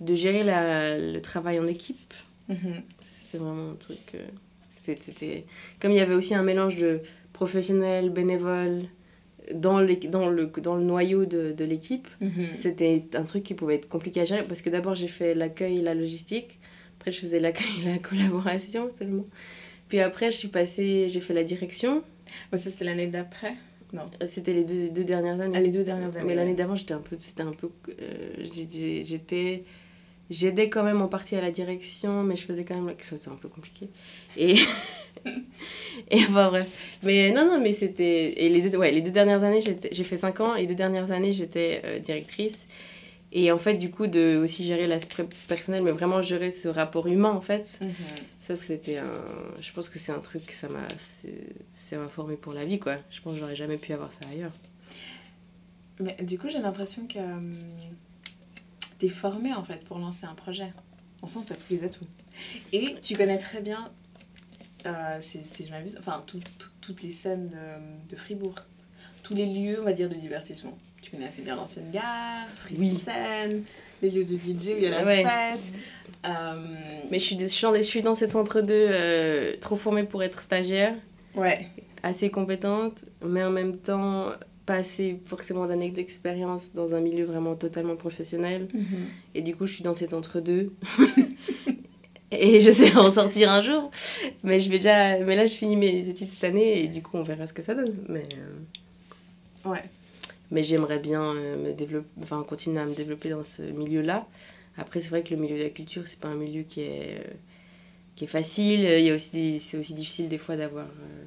[0.00, 2.14] de gérer la, le travail en équipe.
[2.48, 2.82] Mhm.
[3.02, 3.98] C'était vraiment un truc.
[4.14, 4.26] euh,
[4.68, 5.44] c'était, c'était-
[5.80, 7.00] Comme il y avait aussi un mélange de
[7.32, 8.82] professionnels, bénévoles
[9.54, 12.08] dans, les, dans, le, dans le noyau de, de l'équipe.
[12.20, 12.48] Mhm.
[12.54, 15.78] C'était un truc qui pouvait être compliqué à gérer parce que d'abord j'ai fait l'accueil
[15.78, 16.58] et la logistique.
[16.98, 19.26] Après je faisais l'accueil et la collaboration seulement.
[19.88, 22.02] Puis après je suis passée, j'ai fait la direction.
[22.52, 23.54] Ouais, ça, c'était l'année d'après?
[23.94, 25.57] Euh, C'était les deux, deux dernières années.
[25.57, 26.26] Ah, les deux dernières années.
[26.26, 29.64] Mais l'année d'avant j'étais un peu, c'était un peu, euh, j'étais,
[30.31, 33.05] j'aidais quand même en partie à la direction, mais je faisais quand même la- que
[33.05, 33.88] ça c'était un peu compliqué.
[34.37, 34.55] Et
[36.11, 36.98] et enfin bref.
[37.03, 40.16] Mais non non mais c'était et les deux ouais les deux dernières années j'ai fait
[40.16, 42.66] 5 ans et les deux dernières années j'étais euh, directrice.
[43.32, 47.06] Et en fait, du coup, de aussi gérer l'aspect personnel, mais vraiment gérer ce rapport
[47.06, 47.92] humain, en fait, Mhm.
[48.40, 49.04] ça, c'était un...
[49.60, 50.86] Je pense que c'est un truc que ça m'a...
[50.98, 52.96] c'est- Ça m'a formé pour la vie, quoi.
[53.10, 54.52] Je pense que j'aurais jamais pu avoir ça ailleurs.
[56.00, 57.54] Mais du coup, j'ai l'impression que euh,
[58.98, 60.72] t'es formé en fait pour lancer un projet.
[61.22, 62.06] En sens, t'as tous les atouts.
[62.72, 63.90] Et tu connais très bien,
[64.86, 68.54] euh, si, si je m'abuse, enfin, tout- tout- toutes les scènes de, de Fribourg.
[69.30, 70.76] Tous les lieux, on va dire, de divertissement.
[71.00, 72.98] Tu connais assez bien l'ancienne gare, Oui.
[73.00, 73.60] Fribourg,
[74.02, 75.22] les lieux de DJ où il y a la Ouais.
[75.24, 75.72] fête.
[76.26, 76.30] Euh,
[77.12, 80.22] Mais je suis, je suis dans- je suis dans cet entre-deux, euh, trop formée pour
[80.24, 80.94] être stagiaire,
[81.36, 81.68] ouais.
[82.02, 84.26] assez compétente, mais en même temps
[84.66, 88.66] pas assez forcément d'années d'expérience dans un milieu vraiment totalement professionnel.
[89.36, 90.72] Et du coup, je suis dans cet entre-deux.
[92.32, 93.90] et je sais en sortir un jour.
[94.44, 95.18] Mais, je vais déjà...
[95.20, 97.62] mais là, je finis mes études cette année et du coup, on verra ce que
[97.62, 97.96] ça donne.
[98.08, 98.59] Mais, euh,
[99.64, 99.84] Ouais.
[100.50, 104.26] mais j'aimerais bien euh, me développer, enfin, continuer à me développer dans ce milieu-là.
[104.76, 107.18] Après, c'est vrai que le milieu de la culture, c'est pas un milieu qui est,
[107.20, 107.30] euh,
[108.16, 108.80] qui est facile.
[108.80, 110.86] Il y a aussi c'est aussi difficile des fois d'avoir.
[110.86, 111.24] euh,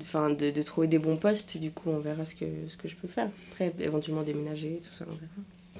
[0.00, 1.56] Enfin, de, de trouver des bons postes.
[1.58, 3.28] Du coup, on verra ce que, ce que je peux faire.
[3.50, 5.26] Après, éventuellement déménager, tout ça, on verra.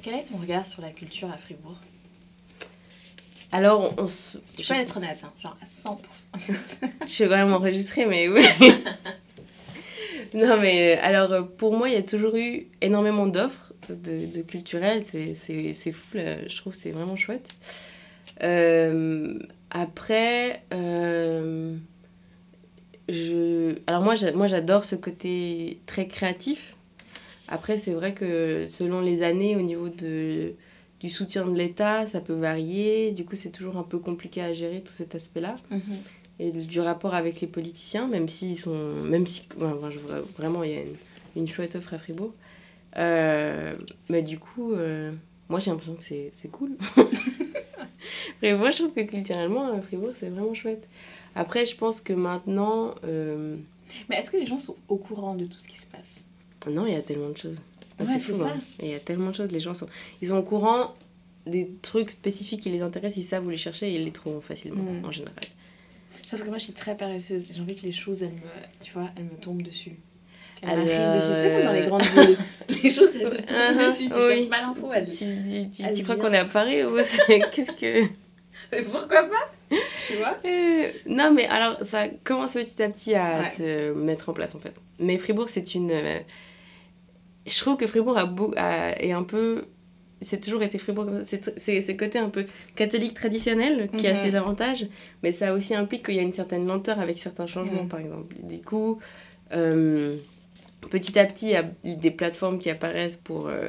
[0.02, 1.76] Quel est ton regard sur la culture à Fribourg?
[3.52, 4.38] Alors, on se...
[4.56, 5.96] Tu peux être honnête, hein, genre à 100%.
[7.06, 8.44] Je suis quand même enregistrée, mais oui.
[10.34, 14.36] non, mais euh, alors euh, pour moi, il y a toujours eu énormément d'offres de,
[14.36, 15.02] de culturel.
[15.04, 15.34] C'est-
[15.92, 16.46] fou, là.
[16.46, 17.50] je trouve c'est vraiment chouette.
[18.42, 19.38] Euh,
[19.70, 20.62] après,
[23.08, 23.74] je...
[23.86, 26.74] alors moi, j'a- moi j'adore ce côté très créatif.
[27.48, 30.52] Après, c'est vrai que selon les années, au niveau de,
[31.00, 33.10] du soutien de l'État, ça peut varier.
[33.12, 35.56] Du coup, c'est toujours un peu compliqué à gérer tout cet aspect-là
[36.40, 38.74] et du rapport avec les politiciens, même s'ils sont.
[39.04, 39.42] Même si.
[39.56, 40.96] enfin, je vois- vraiment, il y a une,
[41.36, 42.32] une chouette offre à Fribourg.
[42.96, 43.74] Euh,
[44.08, 45.12] mais du coup, euh,
[45.48, 46.70] moi j'ai l'impression que c'est c'est cool.
[48.36, 50.86] Après, moi je trouve que culturellement, à Fribourg, c'est vraiment chouette.
[51.34, 52.94] Après, je pense que maintenant.
[53.04, 53.56] euh,
[54.08, 56.24] Mais est-ce que les gens sont au courant de tout ce qui se passe?
[56.70, 57.60] Non, il y a tellement de choses.
[57.98, 58.48] Ah, Ouais, c'est fou, ça.
[58.48, 58.60] hein.
[58.82, 59.50] Il y a tellement de choses.
[59.52, 59.88] Les gens sont.
[60.22, 60.94] Ils sont au courant
[61.46, 64.40] des trucs spécifiques qui les intéressent, ils savent où les chercher et ils les trouvent
[64.42, 65.04] facilement, Mm.
[65.04, 65.34] en général.
[66.28, 67.46] Sauf que moi, je suis très paresseuse.
[67.50, 68.40] J'ai envie que les choses, elles me,
[68.84, 69.92] tu vois, elles me tombent dessus.
[70.62, 71.32] Elles Alors, m'arrivent dessus.
[71.34, 72.36] Tu sais, comme dans les euh, grandes villes,
[72.82, 74.08] les choses, elles te tombent Uh-huh, dessus.
[74.10, 74.28] Tu oui.
[74.36, 74.90] cherches pas l'info.
[75.06, 76.94] Tu, tu, tu, crois qu'on est à Paris ou
[77.52, 78.02] qu'est-ce que.
[78.72, 83.40] Mais pourquoi pas Tu vois Euh, non, mais alors ça commence petit à petit à
[83.40, 83.48] Ouais.
[83.56, 84.74] se mettre en place en fait.
[84.98, 85.90] Mais Fribourg, c'est une.
[85.90, 86.18] euh,
[87.46, 89.64] Je trouve que Fribourg a beau, a- est un peu
[90.20, 91.24] c'est toujours été Fribourg comme ça.
[91.24, 92.44] C'est c'est ce côté un peu
[92.76, 94.16] catholique traditionnel qui a Mhm.
[94.30, 94.86] ses avantages,
[95.22, 97.88] mais ça aussi implique qu'il y a une certaine lenteur avec certains changements, Mhm.
[97.88, 98.34] par exemple.
[98.42, 98.98] Du coup,
[99.52, 100.16] euh,
[100.90, 103.68] petit à petit, il y a des plateformes qui apparaissent pour euh,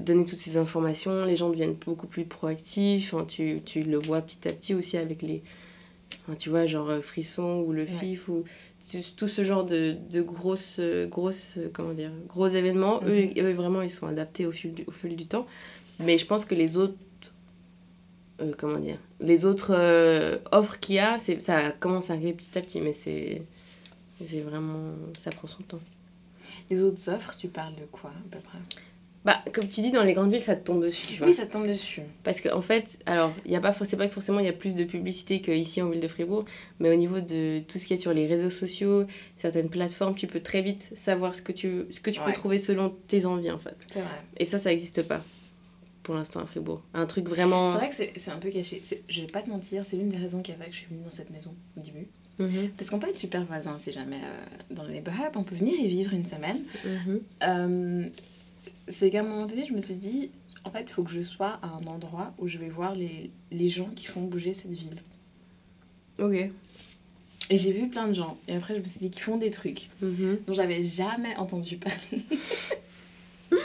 [0.00, 1.24] donner toutes ces informations.
[1.24, 3.14] Les gens deviennent beaucoup plus proactifs.
[3.28, 5.42] Tu, tu le vois petit à petit aussi avec les.
[6.22, 7.86] Enfin, tu vois, genre euh, Frisson ou le Ouais.
[7.88, 8.44] FIF ou
[9.16, 13.00] tout ce genre de, de grosses, euh, grosses, euh, comment dire, gros événements.
[13.02, 13.08] Mhm.
[13.08, 15.46] Eux, eux, vraiment, ils sont adaptés au fil, du, au fil du temps.
[15.98, 16.94] Mais je pense que les autres.
[18.40, 22.32] euh, comment dire Les autres euh, offres qu'il y a, c'est- ça commence à arriver
[22.32, 23.42] petit à petit, mais c'est.
[24.24, 24.92] C'est vraiment.
[25.18, 25.80] Ça prend son temps.
[26.70, 28.58] Les autres offres, tu parles de quoi à peu près?
[29.22, 31.26] Bah, comme tu dis, dans les grandes villes, ça te tombe dessus, tu vois.
[31.26, 32.00] Oui, ça te tombe dessus.
[32.24, 34.48] Parce qu'en en fait, alors, il y a pas, c'est pas que forcément il y
[34.48, 36.46] a plus de publicité qu'ici en ville de Fribourg,
[36.78, 39.04] mais au niveau de tout ce qui est sur les réseaux sociaux,
[39.36, 42.26] certaines plateformes, tu peux très vite savoir ce que tu, ce que tu Ouais.
[42.26, 43.76] peux trouver selon tes envies, en fait.
[43.92, 44.08] C'est vrai.
[44.38, 45.22] Et ça, ça n'existe pas
[46.02, 46.82] pour l'instant à Fribourg.
[46.94, 47.72] Un truc vraiment...
[47.72, 48.80] C'est vrai que c'est- c'est un peu caché.
[48.82, 50.76] C'est- Je vais pas te mentir, c'est l'une des raisons qui a fait que je
[50.78, 52.08] suis venue dans cette maison au début.
[52.38, 55.56] Mhm, Parce qu'on peut être super voisins si jamais euh, dans le neighborhood, on peut
[55.56, 56.58] venir y vivre une semaine.
[56.86, 57.20] mhm.
[57.42, 58.08] Euh,
[58.88, 60.30] c'est qu'à un moment donné, je me suis dit,
[60.64, 63.30] en fait, il faut que je sois à un endroit où je vais voir les,
[63.50, 65.00] les gens qui font bouger cette ville.
[66.18, 66.50] Ok.
[67.52, 68.36] Et j'ai vu plein de gens.
[68.46, 70.38] Et après, je me suis dit qu'ils font des trucs Mhm.
[70.46, 72.24] dont j'avais jamais entendu parler.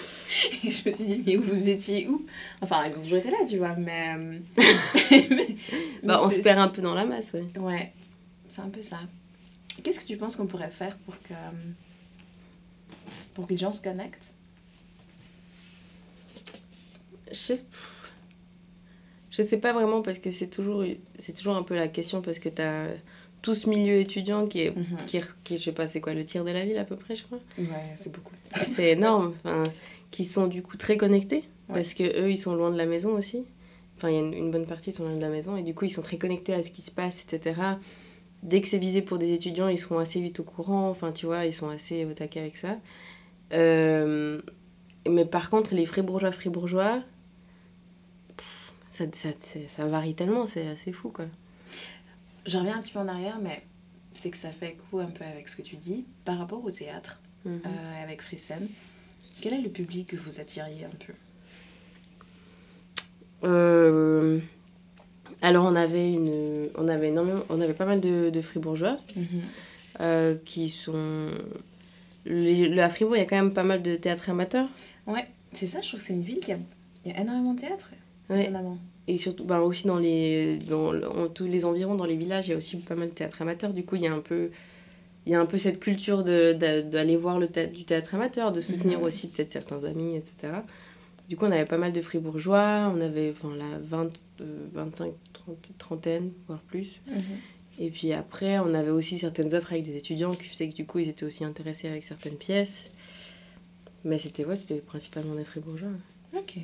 [0.63, 2.25] Et je me suis dit, mais vous étiez où?
[2.61, 4.15] Enfin, ils ont toujours été là, tu vois, mais.
[4.17, 4.39] euh,
[5.29, 5.55] mais-
[6.03, 7.45] Bah, on se perd un peu dans la masse, ouais.
[7.57, 7.93] Ouais,
[8.47, 8.99] c'est un peu ça.
[9.83, 11.33] Qu'est-ce que tu penses qu'on pourrait faire pour que.
[13.33, 14.33] pour que les gens se connectent?
[17.31, 17.53] Je...
[19.31, 20.83] je sais pas vraiment parce que c'est toujours,
[21.19, 22.87] c'est toujours un peu la question parce que t'as
[23.41, 24.73] tout ce milieu étudiant qui est,
[25.13, 27.15] est- qui je sais pas, c'est quoi, le tiers de la ville à peu près,
[27.15, 27.39] je crois.
[27.59, 28.33] Ouais, c'est beaucoup.
[28.73, 29.35] C'est énorme.
[29.43, 29.63] Enfin,
[30.11, 31.77] qui sont du coup très connectés Ouais.
[31.77, 33.43] parce que eux ils sont loin de la maison aussi.
[33.97, 35.73] Enfin, il y a une, une bonne partie sont loin de la maison et du
[35.73, 37.59] coup ils sont très connectés à ce qui se passe, etc.
[38.43, 40.89] Dès que c'est visé pour des étudiants, ils seront assez vite au courant.
[40.89, 42.77] Enfin, tu vois, ils sont assez au taquet avec ça.
[43.53, 44.41] Euh,
[45.09, 47.01] mais par contre, les fribourgeois, fribourgeois,
[48.95, 49.29] ça, ça,
[49.67, 51.25] ça varie tellement, c'est assez fou quoi.
[52.45, 53.63] Je reviens un petit peu en arrière, mais
[54.13, 56.05] c'est que ça fait écho un peu avec ce que tu dis.
[56.23, 57.61] Par rapport au théâtre, Mhm.
[57.65, 58.67] euh, avec Frissen,
[59.41, 61.13] quel est le public que vous attiriez un peu?
[63.43, 64.39] Euh,
[65.41, 68.97] alors on avait une, on avait énormément, on avait pas mal de, de fribourgeois
[70.01, 71.29] euh, qui sont,
[72.25, 74.67] les- le- à Fribourg il y a quand même pas mal de théâtre amateur
[75.05, 76.57] Ouais, c'est ça, je trouve que c'est une ville qui a,
[77.03, 77.91] il y a énormément de théâtre.
[78.29, 78.51] Ouais.
[79.07, 80.93] et surtout ben, aussi dans les, dans
[81.29, 83.73] tous les environs dans les villages il y a aussi pas mal de théâtre amateur.
[83.73, 84.49] Du coup il y a un peu,
[85.25, 88.51] il y a un peu cette culture de- d'aller voir le thé- du théâtre amateur,
[88.51, 89.05] de soutenir Mhm.
[89.05, 90.53] aussi peut-être certains amis, etc.
[91.29, 94.11] Du coup on avait pas mal de fribourgeois, on avait enfin la 20,
[94.41, 96.99] euh, 25, 30, trentaine voire plus.
[97.77, 100.85] Et puis après, on avait aussi certaines offres avec des étudiants qui faisaient que du
[100.85, 102.89] coup, ils étaient aussi intéressés avec certaines pièces.
[104.05, 105.89] Mais c'était ouais, c'était principalement des fribourgeois.
[106.37, 106.57] Ok.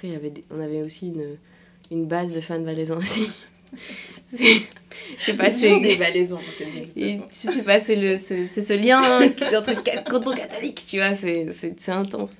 [0.00, 1.36] Après, il y avait des- on avait aussi une,
[1.90, 3.28] une base de fans valaisans aussi.
[4.32, 5.78] C'est- pas, c'est...
[5.80, 6.40] des valaisans
[7.30, 9.00] sais pas, c'est, le, c'est, ce lien
[9.56, 12.30] entre ca- canton catholique, tu vois, c'est, c'est, intense.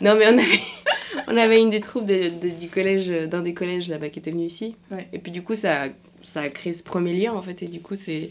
[0.00, 0.60] Non, mais on avait,
[1.28, 4.30] on avait une des troupes de, de- du collège, d'un des collèges là-bas qui était
[4.32, 4.74] venu ici.
[4.90, 5.06] Ouais.
[5.12, 5.88] Et puis du coup, ça, a-
[6.22, 7.62] ça a créé ce premier lien en fait.
[7.62, 8.30] Et du coup, c'est,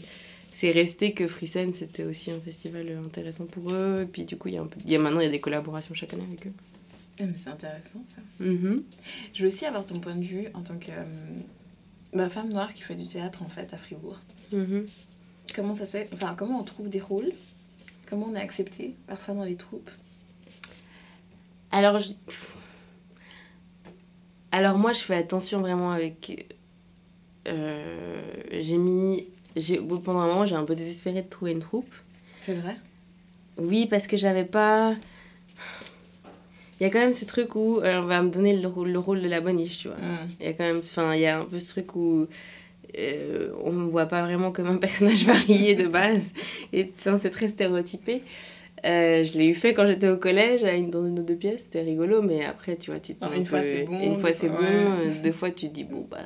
[0.52, 4.02] c'est resté que Frissen, c'était aussi un festival intéressant pour eux.
[4.02, 5.28] Et puis du coup, il y a, un peu, il y a maintenant, il y
[5.28, 6.52] a des collaborations chaque année avec eux.
[7.20, 8.20] Ah, c'est intéressant ça.
[8.44, 8.82] Mhm.
[9.34, 10.90] Je veux aussi avoir ton point de vue en tant que
[12.12, 14.18] bah, femme noire qui fait du théâtre en fait à Fribourg.
[14.52, 14.86] Mhm.
[15.54, 17.30] Comment ça se fait Enfin, comment on trouve des rôles?
[18.08, 19.90] Comment on est accepté parfois dans les troupes?
[21.70, 22.12] Alors, je-
[24.52, 26.54] Alors moi, je fais attention vraiment avec...
[27.48, 28.22] euh,
[28.52, 29.26] j'ai mis...
[30.04, 31.92] Pendant un moment, j'ai un peu désespéré de trouver une troupe.
[32.42, 32.76] C'est vrai?
[33.56, 34.96] Oui, parce que j'avais pas...
[36.84, 38.90] Il y a quand même ce truc où euh, on va me donner le rôle,
[38.90, 39.96] le rôle de la boniche, tu vois.
[40.38, 40.80] Il y a quand même...
[40.80, 42.26] Enfin, il y a un peu ce truc où...
[42.98, 46.32] euh, on me voit pas vraiment comme un personnage varié de base.
[46.74, 48.22] Et c'est très stéréotypé.
[48.84, 51.36] Euh, je l'ai eu fait quand j'étais au collège, à une, dans une ou deux
[51.36, 54.18] pièces, c'était rigolo, mais après, tu vois, tu te une un fois, c'est bon, Une
[54.18, 56.18] fois, c'est bon, euh, deux fois, tu te dis, bon, bah.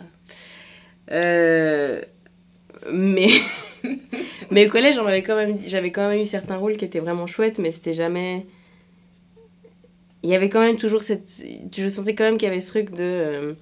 [1.13, 2.03] Euh,
[2.93, 3.29] Mais.
[4.51, 7.61] mais au collège, quand même, j'avais quand même eu certains rôles qui étaient vraiment chouettes,
[7.61, 8.47] mais c'était jamais.
[10.29, 11.43] Il y avait quand même toujours cette.
[11.75, 13.03] Je sentais quand même qu'il y avait ce truc de.
[13.03, 13.53] euh,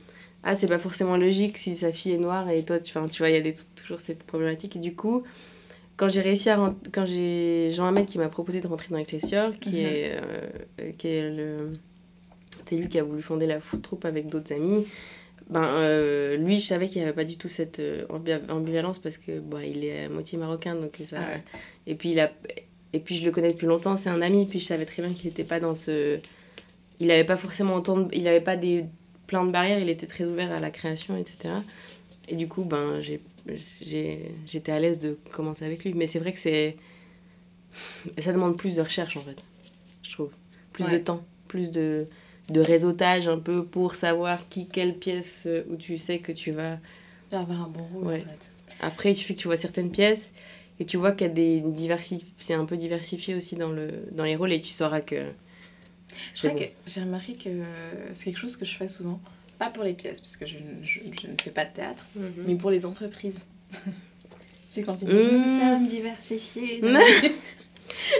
[0.42, 3.34] Ah, c'est pas forcément logique si sa fille est noire et toi, tu, vois, il
[3.34, 4.74] y a des- toujours cette problématique.
[4.76, 5.22] Et du coup,
[5.96, 6.56] quand j'ai réussi à.
[6.56, 9.76] rent- Quand j'ai Jean Hamel qui m'a proposé de rentrer dans Excelsior, qui, Mhm.
[9.76, 10.12] est,
[10.80, 11.72] euh, qui est le
[12.68, 14.86] c'est lui qui a voulu fonder la foot troupe avec d'autres amis.
[15.50, 18.98] Ben, euh, lui, je savais qu'il n'y avait pas du tout cette euh, ambi- ambivalence
[18.98, 20.74] parce que bon, il est à moitié marocain.
[20.74, 21.18] Donc ça...
[21.20, 21.42] Ah ouais.
[21.86, 22.32] et, puis, il a...
[22.92, 24.46] et puis, je le connais depuis longtemps, c'est un ami.
[24.46, 26.18] Puis, je savais très bien qu'il n'était pas dans ce.
[27.00, 28.14] Il n'avait pas forcément autant de...
[28.14, 28.84] Il n'avait pas des...
[29.26, 31.54] plein de barrières, il était très ouvert à la création, etc.
[32.28, 33.20] Et du coup, ben, j'ai...
[33.82, 35.92] j'ai- j'étais à l'aise de commencer avec lui.
[35.94, 36.76] Mais c'est vrai que c'est.
[38.18, 39.36] Ça demande plus de recherche en fait,
[40.02, 40.30] je trouve.
[40.72, 40.92] Plus Ouais.
[40.92, 42.06] de temps, plus de,
[42.50, 46.52] de réseautage un peu pour savoir qui, quelle pièce euh, où tu sais que tu
[46.52, 46.78] vas.
[47.30, 48.22] D'avoir un bon rôle, Ouais.
[48.26, 48.48] en fait.
[48.80, 50.30] Après, il suffit que tu vois certaines pièces
[50.80, 52.24] et tu vois qu'il y a des diversi...
[52.38, 53.90] c'est un peu diversifié aussi dans, le...
[54.12, 55.32] dans les rôles et tu sauras que.
[56.34, 56.58] Je crois bon.
[56.58, 57.50] que j'ai remarqué que
[58.12, 59.20] c'est quelque chose que je fais souvent.
[59.58, 62.04] Pas pour les pièces, parce que je, ne- je- je ne fais pas de théâtre,
[62.46, 63.44] mais pour les entreprises.
[64.68, 65.36] c'est quand ils disent Mmh.
[65.38, 66.80] Nous sommes diversifiés.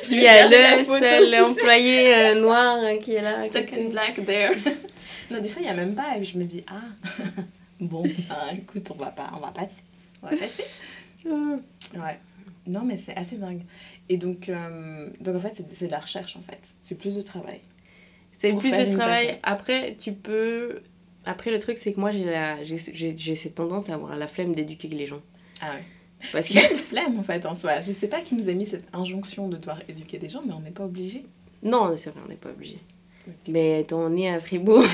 [0.03, 3.43] Je Il y a le photo, seul employé euh, noir euh, qui est là.
[3.47, 3.67] côté.
[3.67, 4.55] Token black there.
[5.31, 6.17] non, des fois, il n'y a même pas.
[6.17, 6.83] Et je me dis Ah,
[7.81, 9.83] bon, ah, écoute, on va, pas, on va passer.
[10.23, 10.65] On va passer.
[11.25, 12.19] Ouais.
[12.67, 13.63] Non, mais c'est assez dingue.
[14.09, 16.61] Et donc, euh, donc en fait, c'est de la recherche, en fait.
[16.83, 17.61] C'est plus de travail.
[18.39, 19.39] C'est plus de travail.
[19.43, 20.81] Après, tu peux.
[21.25, 22.63] Après, le truc, c'est que moi, j'ai la...
[22.65, 25.23] j'ai cette tendance à avoir la flemme d'éduquer les gens.
[25.61, 25.85] Ah ouais.
[26.33, 27.81] Parce y a une flemme, en fait, en soi.
[27.81, 30.53] Je sais pas qui nous a mis cette injonction de devoir éduquer des gens, mais
[30.53, 31.25] on n'est pas obligé.
[31.63, 32.79] Non, c'est vrai, on n'est pas obligé.
[33.49, 34.85] Mais étant né à Fribourg,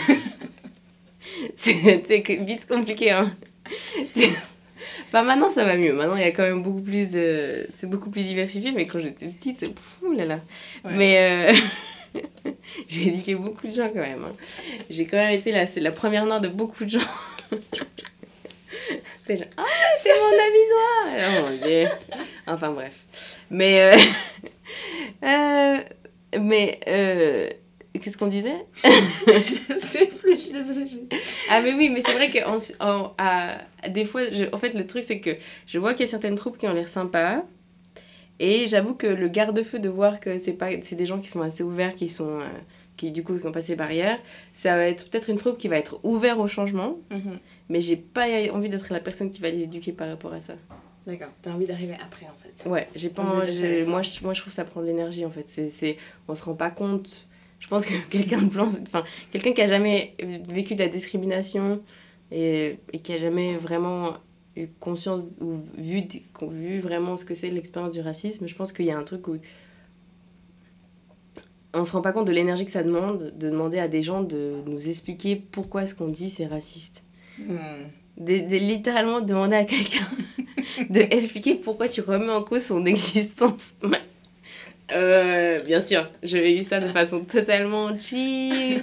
[1.54, 1.72] c'est
[2.40, 3.10] vite compliqué.
[3.10, 3.30] Hein.
[5.08, 5.92] Enfin, maintenant, ça va mieux.
[5.92, 7.68] Maintenant, il y a quand même beaucoup plus de.
[7.78, 10.40] C'est beaucoup plus diversifié, mais quand j'étais petite, pff, ouh là là.
[10.84, 10.96] Ouais.
[10.96, 11.52] Mais euh,
[12.88, 14.24] j'ai éduqué beaucoup de gens quand même.
[14.24, 14.32] hein.
[14.90, 16.98] J'ai quand même été la, c'est la première noire de beaucoup de gens.
[19.26, 19.64] c'est genre, ah,
[19.96, 21.28] c'est mon ami noir!
[21.28, 21.88] Oh mon dieu!
[22.46, 23.38] Enfin, bref.
[23.50, 23.92] Mais.
[23.92, 23.96] euh,
[25.24, 25.78] euh,
[26.40, 26.80] mais.
[26.88, 27.50] euh,
[28.02, 28.56] Qu'est-ce qu'on disait?
[28.82, 31.08] je sais plus, je suis désolée.
[31.50, 33.58] Ah mais oui, mais c'est vrai que en, en- à-
[33.90, 36.34] des fois, je- en fait, le truc c'est que je vois qu'il y a certaines
[36.34, 37.44] troupes qui ont l'air sympas.
[38.38, 41.42] Et j'avoue que le garde-feu de voir que c'est pas c'est des gens qui sont
[41.42, 42.46] assez ouverts, qui sont euh,
[42.96, 44.18] qui du coup qui ont passé barrière,
[44.54, 47.38] ça va être peut-être une troupe qui va être ouvert au changement, Mhm.
[47.68, 50.54] mais j'ai pas envie d'être la personne qui va les éduquer par rapport à ça.
[51.06, 52.68] D'accord, t'as envie d'arriver après, en fait.
[52.68, 55.48] Ouais, j'ai pas moi je, moi je trouve que ça prend de l'énergie en fait,
[55.48, 55.96] c'est
[56.28, 57.26] on se rend pas compte.
[57.60, 60.14] Je pense que quelqu'un de enfin quelqu'un qui a jamais
[60.48, 61.80] vécu de la discrimination
[62.30, 64.14] et, et qui a jamais vraiment
[64.80, 66.02] conscience ou vu,
[66.42, 69.28] vu vraiment ce que c'est l'expérience du racisme, je pense qu'il y a un truc
[69.28, 69.36] où
[71.74, 74.22] on se rend pas compte de l'énergie que ça demande de demander à des gens
[74.22, 77.02] de nous expliquer pourquoi ce qu'on dit c'est raciste.
[77.38, 77.56] Hmm.
[78.18, 80.06] De, de littéralement demander à quelqu'un
[80.90, 83.74] de expliquer pourquoi tu remets en cause son existence.
[84.94, 88.82] Euh, bien sûr, j'avais eu ça de façon totalement chill,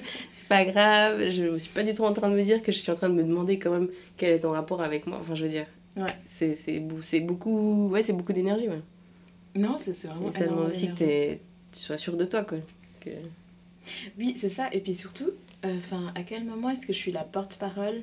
[0.49, 2.91] pas grave, je suis pas du tout en train de me dire que je suis
[2.91, 5.43] en train de me demander quand même quel est ton rapport avec moi, enfin je
[5.43, 5.67] veux dire.
[5.95, 6.09] Ouais.
[6.25, 8.81] C'est, c'est, beaucoup, ouais, c'est beaucoup d'énergie, ouais.
[9.55, 11.39] Non, c'est c'est vraiment Et ça demande aussi que tu
[11.71, 12.57] sois sûr de toi, quoi.
[12.99, 13.09] Que...
[14.17, 14.69] Oui, c'est ça.
[14.71, 15.31] Et puis surtout,
[15.63, 18.01] enfin, à quel moment est-ce que je suis la porte-parole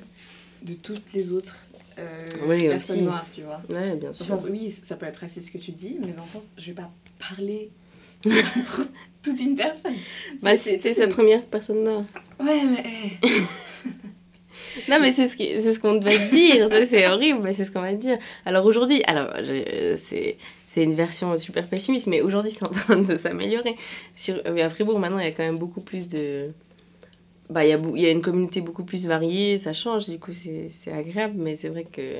[0.63, 1.65] de toutes les autres
[1.99, 3.05] euh, Oui, personnes aussi.
[3.05, 3.61] noires, tu vois?
[3.69, 4.25] Ouais, bien Dans sûr.
[4.35, 6.47] le sens, oui, ça peut être raciste ce que tu dis, mais dans le sens,
[6.57, 7.71] je vais pas parler
[8.23, 8.85] pour
[9.23, 9.95] toute une personne.
[10.41, 12.03] Bah, c'est, c'est sa première personne noire.
[12.39, 12.83] Ouais, mais.
[13.23, 13.27] eh,
[14.89, 17.81] Non, mais c'est ce, c'est ce qu'on va dire, c'est horrible, mais c'est ce qu'on
[17.81, 18.17] va dire.
[18.45, 19.29] Alors aujourd'hui, alors
[19.95, 20.37] c'est,
[20.75, 23.75] une version super pessimiste, mais aujourd'hui c'est en train de s'améliorer.
[24.45, 26.51] À Fribourg maintenant, il y a quand même beaucoup plus de.
[27.49, 30.31] Bah, il y, a, y a une communauté beaucoup plus variée, ça change, du coup
[30.33, 32.17] c'est, agréable, mais c'est vrai que.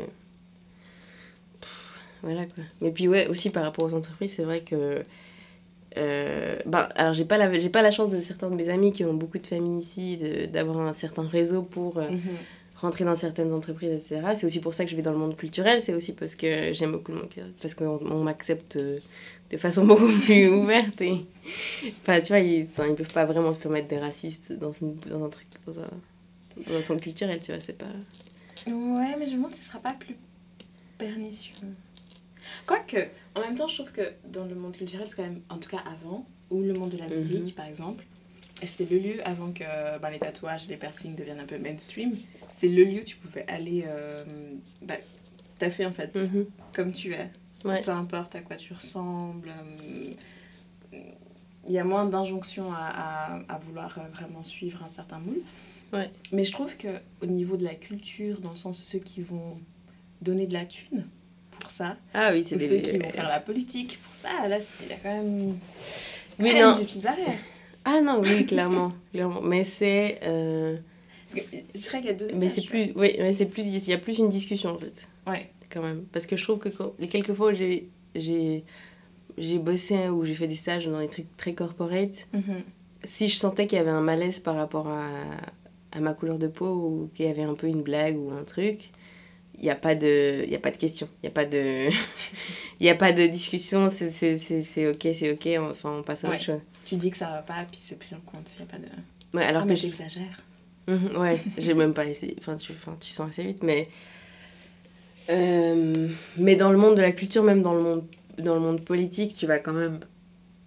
[2.24, 2.64] Voilà quoi.
[2.82, 5.04] Mais puis ouais, aussi par rapport aux entreprises, c'est vrai que.
[5.98, 8.92] Euh, bah, alors j'ai pas, la, j'ai pas la chance de certains de mes amis
[8.94, 11.98] qui ont beaucoup de familles ici, de- d'avoir un certain réseau pour.
[11.98, 12.22] euh, mhm.
[12.80, 14.22] rentrer dans certaines entreprises, etc.
[14.36, 16.74] C'est aussi pour ça que je vais dans le monde culturel, c'est aussi parce que
[16.74, 17.30] j'aime beaucoup le monde
[17.60, 19.00] parce qu'on on m'accepte euh,
[19.50, 21.02] de façon beaucoup plus ouverte.
[21.02, 21.26] Et...
[22.02, 25.24] Enfin, tu vois, ils, ils peuvent pas vraiment se permettre des racistes dans, une, dans
[25.26, 25.90] un truc, dans un,
[26.70, 27.86] dans un centre culturel, tu vois, c'est pas...
[28.68, 30.16] Ouais, mais je me demande si ce sera pas plus
[31.00, 31.56] pernicieux.
[32.66, 32.98] Quoique,
[33.36, 35.70] en même temps, je trouve que dans le monde culturel, c'est quand même, en tout
[35.70, 37.16] cas avant, ou le monde de la Mhm.
[37.16, 38.06] musique, par exemple,
[38.64, 39.64] c'était le lieu avant que
[40.00, 42.14] ben, les tatouages et les piercings deviennent un peu mainstream.
[42.58, 44.24] C'est le lieu où tu pouvais aller euh,
[44.82, 44.96] bah,
[45.60, 46.46] t'as fait en fait Mhm.
[46.74, 47.30] comme tu es.
[47.66, 47.82] Ouais.
[47.84, 49.50] Peu importe à quoi tu ressembles.
[49.50, 50.14] euh,
[51.68, 55.42] Il y a moins d'injonctions à, à, à vouloir euh, vraiment suivre un certain moule.
[55.92, 56.10] Ouais.
[56.32, 56.88] Mais je trouve que
[57.22, 59.60] au niveau de la culture, dans le sens ceux qui vont
[60.22, 61.06] donner de la thune
[61.60, 62.68] pour ça, Ah oui, c'est ou des...
[62.68, 65.58] ceux qui vont faire la politique pour ça, là, il y a quand même,
[66.40, 66.78] Oui, quand même non.
[66.80, 67.38] des petites barrières.
[67.86, 68.94] Ah non, oui, clairement.
[69.14, 69.42] clairement.
[69.42, 70.20] Mais c'est.
[70.24, 70.78] euh,
[71.34, 71.40] que
[71.76, 72.92] Je crois qu'il y a deux Mais c'est plus.
[72.96, 73.64] Oui, mais c'est plus.
[73.66, 75.08] Il y a plus une discussion en fait.
[75.26, 75.50] Ouais.
[75.70, 76.04] Quand même.
[76.12, 77.90] Parce que je trouve que quand- les quelques fois où j'ai.
[78.16, 78.64] J'ai
[79.38, 82.64] j'ai bossé ou j'ai fait des stages dans des trucs très corporate, Mhm.
[83.04, 85.08] si je sentais qu'il y avait un malaise par rapport à,
[85.92, 88.44] à ma couleur de peau ou qu'il y avait un peu une blague ou un
[88.44, 88.90] truc,
[89.60, 91.46] il n'y a pas de il y a pas de question, il n'y a pas
[91.46, 91.90] de
[92.80, 96.36] il y a pas de discussion, c'est OK, c'est OK, enfin on passe à Ouais.
[96.36, 96.62] autre chose.
[96.86, 98.48] Tu dis que ça va pas, puis c'est pris en compte.
[98.56, 98.86] Il y a pas de.
[99.38, 100.42] Ouais, alors ah, que mais je- j'exagère.
[100.88, 102.36] Mhm, ouais, j'ai même pas essayé.
[102.40, 103.90] Enfin, tu, enfin, tu sens assez vite, mais.
[105.30, 108.04] Euh, mais dans le monde de la culture, même dans le monde,
[108.40, 110.00] dans le monde politique, tu vas quand même.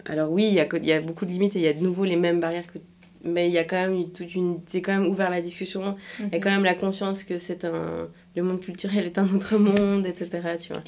[0.06, 1.80] Alors, oui, il y a, y a beaucoup de limites et il y a de
[1.82, 2.78] nouveau les mêmes barrières que.
[3.22, 4.60] Mais il y a quand même eu toute une.
[4.66, 5.96] C'est quand même ouvert la discussion.
[6.20, 8.08] Il y a quand même la conscience que c'est un.
[8.34, 10.28] Le monde culturel est un autre monde, etc.
[10.60, 10.82] Tu vois.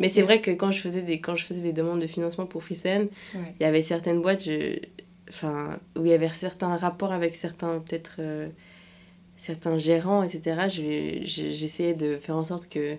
[0.00, 2.44] Mais c'est vrai que quand je faisais des, quand je faisais des demandes de financement
[2.46, 3.08] pour Ouais.
[3.58, 4.78] il y avait certaines boîtes je,
[5.30, 8.48] enfin, où il y avait certains rapports avec certains, peut-être, euh,
[9.36, 10.42] certains gérants, etc.
[10.68, 12.96] Je vais- je- J'essayais de faire en sorte que,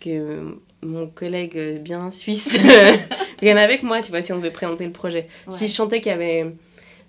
[0.00, 2.58] que mon collègue bien suisse
[3.42, 5.26] vienne avec moi, tu vois, si on devait présenter le projet.
[5.46, 5.54] Ouais.
[5.54, 6.46] Si je sentais qu'il y avait...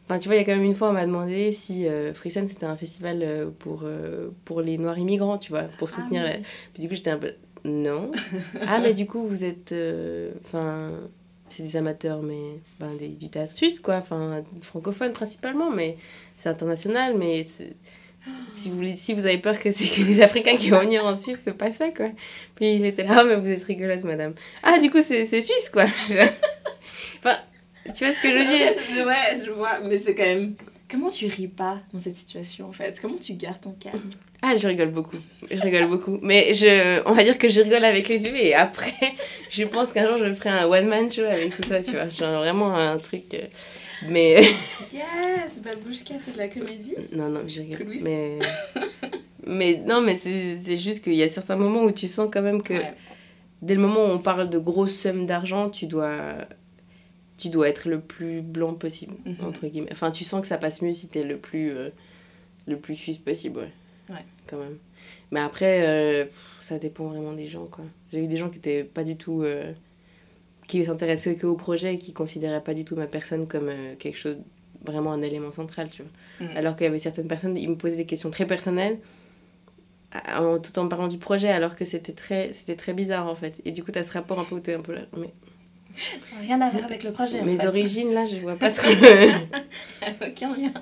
[0.10, 2.14] Enfin, tu vois, il y a quand même une fois, on m'a demandé si euh,
[2.16, 5.96] Freecen, c'était un festival euh, pour, euh, pour les Noirs immigrants, tu vois, pour Ah
[6.02, 6.24] soutenir...
[6.24, 6.38] la-
[6.74, 7.34] Puis du coup, j'étais un peu...
[7.64, 8.10] Non.
[8.68, 9.72] ah, mais du coup, vous êtes...
[9.72, 10.92] euh, Enfin,
[11.50, 13.98] c'est des amateurs, mais ben, des, du théâtre suisse, quoi.
[13.98, 15.98] Enfin, francophone principalement, mais
[16.38, 17.46] c'est international, mais...
[18.56, 21.16] Si vous, si vous avez peur que c'est que des Africains qui vont venir en
[21.16, 22.08] Suisse, c'est pas ça, quoi.
[22.56, 24.34] Puis il était là, ah, mais vous êtes rigolote, madame.
[24.62, 25.86] Ah, du coup, c'est c'est suisse, quoi.
[27.20, 27.38] enfin,
[27.94, 30.54] tu vois ce que je veux dire ouais, je vois, mais c'est quand même.
[30.90, 32.98] Comment tu ris pas dans cette situation en fait?
[33.00, 34.10] Comment tu gardes ton calme?
[34.42, 35.18] Ah, je rigole beaucoup.
[35.52, 36.18] Je rigole beaucoup.
[36.24, 38.94] Mais je, on va dire que je rigole avec les yeux et après,
[39.52, 42.10] je pense qu'un jour je ferai un one-man show avec tout ça, tu vois.
[42.10, 43.34] Genre vraiment un truc.
[43.36, 43.42] euh,
[44.08, 44.42] Mais.
[44.94, 47.86] Yes Babouchka fait de la comédie non, non, je rigole.
[47.86, 48.02] Louise.
[48.02, 48.40] Mais.
[49.46, 52.42] Mais non, mais c'est c'est juste qu'il y a certains moments où tu sens quand
[52.42, 52.94] même que Ouais.
[53.62, 56.20] dès le moment où on parle de grosses sommes d'argent, tu dois.
[57.40, 59.38] Tu dois être le plus blanc possible, Mhm.
[59.46, 59.90] entre guillemets.
[59.92, 61.70] Enfin, tu sens que ça passe mieux si t'es le plus.
[61.72, 61.90] euh,
[62.68, 63.72] le plus suisse possible, ouais.
[64.16, 64.26] Ouais.
[64.46, 64.78] Quand même.
[65.32, 66.26] Mais après, euh,
[66.60, 67.86] ça dépend vraiment des gens, quoi.
[68.12, 69.42] J'ai eu des gens qui étaient pas du tout.
[69.44, 69.72] euh,
[70.68, 73.96] qui s'intéressaient que au projet et qui considéraient pas du tout ma personne comme euh,
[73.98, 74.38] quelque chose.
[74.86, 76.48] vraiment un élément central, tu vois.
[76.48, 76.58] Mhm.
[76.58, 79.00] Alors qu'il y avait certaines personnes, ils me posaient des questions très personnelles.
[80.36, 83.62] en- tout en parlant du projet alors que c'était très c'était très bizarre en fait
[83.66, 85.32] et du coup t'as ce rapport un peu où t'es un peu là mais
[86.42, 87.40] rien à voir avec le projet.
[87.42, 87.68] en mes fait.
[87.68, 88.88] origines là je vois pas trop
[90.26, 90.74] Aucun lien.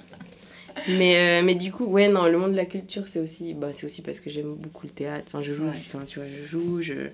[0.87, 3.71] mais euh, mais du coup ouais non le monde de la culture c'est aussi bah
[3.73, 5.71] c'est aussi parce que j'aime beaucoup le théâtre enfin je joue Ouais.
[5.75, 7.09] enfin tu vois je joue je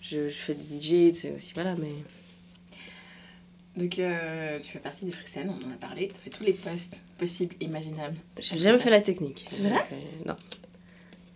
[0.00, 1.92] je, je fais du DJ c'est aussi voilà mais
[3.76, 6.08] Donc, euh, tu fais partie des Frissènes, on en a parlé.
[6.08, 8.16] Tu as fait tous les postes possibles et imaginables.
[8.38, 9.70] j'ai jamais fait la technique vrai?
[9.88, 10.36] Fait- non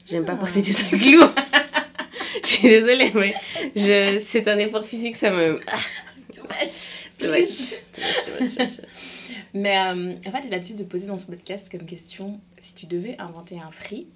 [0.04, 0.36] j'aime pas Ah.
[0.36, 1.32] porter des trucs lourds
[2.43, 3.34] je suis désolée mais
[3.74, 5.61] je c'est un effort physique ça me
[6.32, 7.09] Too much.
[7.18, 7.74] Too much.
[7.95, 8.82] Too much, too.
[9.55, 12.87] Mais euh, en fait, j'ai l'habitude de poser dans ce podcast comme question si tu
[12.87, 14.07] devais inventer un free,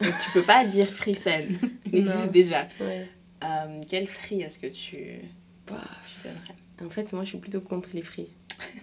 [0.00, 1.58] tu peux pas dire free scène,
[1.92, 2.68] il existe déjà.
[2.80, 3.06] Ouais.
[3.44, 5.20] Euh, quel free est-ce que tu,
[5.66, 6.54] Bah, tu donnerais?
[6.86, 8.28] En fait, moi, je suis plutôt contre les free.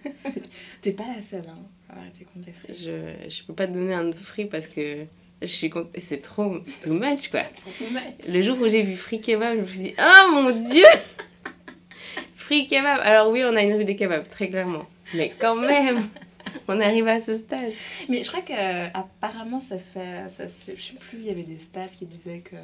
[0.81, 1.57] T'es pas la seule, hein.
[1.89, 2.85] à arrêter contre les free.
[2.85, 5.05] Je, je peux pas te donner un free parce que
[5.41, 5.71] je suis.
[5.97, 6.57] C'est trop...
[6.63, 7.41] C'est too much, quoi.
[7.55, 8.27] C'est too much.
[8.33, 10.85] Le jour où j'ai vu free kebab, je me suis dit, oh mon dieu
[12.35, 14.85] Free kebab Alors oui, on a une rue des kebabs, très clairement.
[15.13, 16.07] Mais quand même,
[16.67, 17.71] on arrive à ce stade.
[18.09, 21.43] Mais je crois que euh, apparemment ça fait, ça, je sais plus, il y avait
[21.43, 22.55] des stats qui disaient que,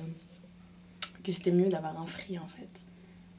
[1.24, 2.68] que c'était mieux d'avoir un free en fait.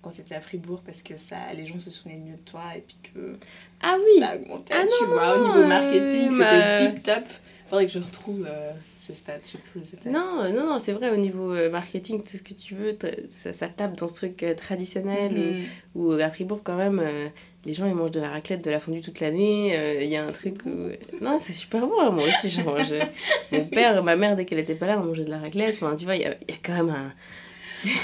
[0.03, 2.81] Quand c'était à Fribourg parce que ça, les gens se souvenaient mieux de toi et
[2.81, 3.39] puis que
[3.81, 7.03] Ah oui ça augmentait, Ah tu non, vois, au niveau euh, marketing, c'était bah- tip
[7.05, 7.25] top.
[7.71, 8.73] Faudrait que je retrouve euh,
[9.07, 10.11] ces stats, je sais plus où c'était.
[10.11, 12.97] Non, non, non, c'est vrai, au niveau euh, marketing, tout ce que tu veux,
[13.31, 15.63] ça, ça tape dans ce truc euh, traditionnel.
[15.95, 17.29] Ou à Fribourg, quand même, euh,
[17.65, 19.77] les gens ils mangent de la raclette, de la fondue toute l'année.
[19.77, 20.89] euh, Il y a un truc où.
[21.21, 22.93] Non, c'est super bon, hein, moi aussi j'en mange.
[23.53, 25.75] Mon père, ma mère, dès qu'elle était pas là, on mangeait de la raclette.
[25.75, 27.13] Enfin, tu vois, il y a, il y a quand même un.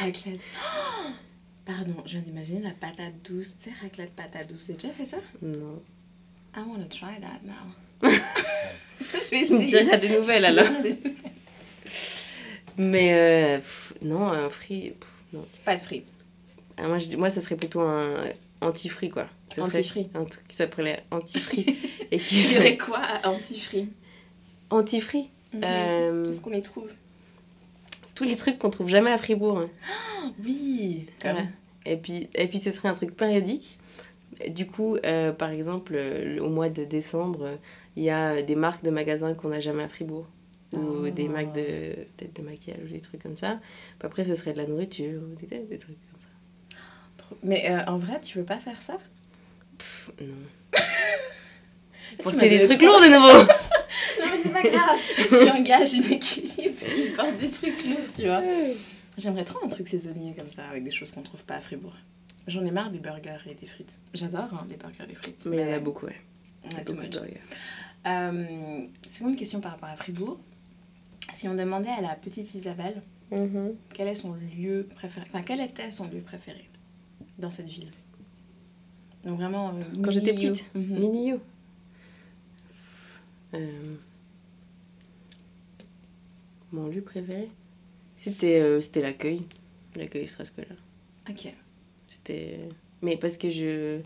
[0.02, 0.40] Raclette.
[0.56, 1.10] Oh
[1.64, 3.56] Pardon, je viens d'imaginer la patate douce.
[3.58, 5.18] Tu sais, raclette patate douce, j'ai déjà fait ça?
[5.42, 5.82] Non.
[6.56, 7.52] I wanna try that now.
[8.02, 9.82] je vais Tu me essayer.
[9.84, 10.64] diras des nouvelles alors.
[10.80, 10.98] Essayer.
[12.76, 14.90] Mais euh, pff, non, un free.
[14.90, 15.44] pff, non.
[15.64, 16.06] Pas de frites.
[16.76, 18.24] Ah, moi, je, moi, ça serait plutôt un
[18.60, 19.26] anti-free, quoi.
[19.54, 20.08] Ça Anti-free.
[20.14, 21.76] Un truc qui s'appelait anti-free.
[22.12, 22.60] et qui Tu serait.
[22.62, 23.88] dirais quoi anti-free
[24.70, 26.90] Anti-free Euh, Qu'est-ce qu'on y trouve?
[28.14, 29.58] Tous les trucs qu'on trouve jamais à Fribourg.
[29.58, 29.70] hein.
[30.44, 31.46] Oui, comme Voilà.
[31.86, 33.78] Et puis, et puis ce serait un truc périodique
[34.50, 37.58] Du coup, euh, par exemple, euh, au mois de décembre,
[37.96, 40.26] il y a des marques de magasins qu'on n'a jamais à Fribourg.
[40.74, 41.10] Ou Ah.
[41.10, 43.58] des marques de, peut-être de maquillage ou des trucs comme ça.
[43.98, 47.36] Puis après, ce serait de la nourriture ou des, des trucs comme ça.
[47.42, 48.98] Mais euh, en vrai, tu veux pas faire ça?
[49.78, 50.34] Pff, non.
[52.10, 53.42] Tu Porter des trucs lourds de nouveau
[54.20, 54.98] Non, mais c'est pas grave.
[55.28, 56.50] tu engages une équipe
[56.96, 58.42] ils portent des trucs lourds, tu vois.
[59.18, 61.94] J'aimerais trop un truc saisonnier comme ça, avec des choses qu'on trouve pas à Fribourg.
[62.48, 63.92] J'en ai marre des burgers et des frites.
[64.14, 65.44] J'adore hein, les burgers et les frites.
[65.46, 66.16] Mais il y en a beaucoup, ouais.
[66.64, 67.10] Ouais, beaucoup too much.
[67.10, 67.40] de burgers.
[68.06, 70.40] Euh, seconde question par rapport à Fribourg.
[71.34, 73.74] Si on demandait à la petite Isabelle Mhm.
[73.92, 76.66] quel est son lieu préféré, enfin quel était son lieu préféré
[77.38, 77.90] dans cette ville?
[79.24, 79.74] Donc vraiment.
[79.74, 80.98] euh, Quand j'étais petite Mhm.
[80.98, 81.40] Mini You.
[83.54, 83.96] Euh,
[86.72, 87.50] Mon lieu préféré?
[88.16, 89.42] C'était euh, c'était l'accueil.
[89.96, 90.76] L'accueil extrascolaire.
[91.28, 91.54] Ok.
[92.08, 92.58] C'était.
[93.02, 94.00] Mais parce que je.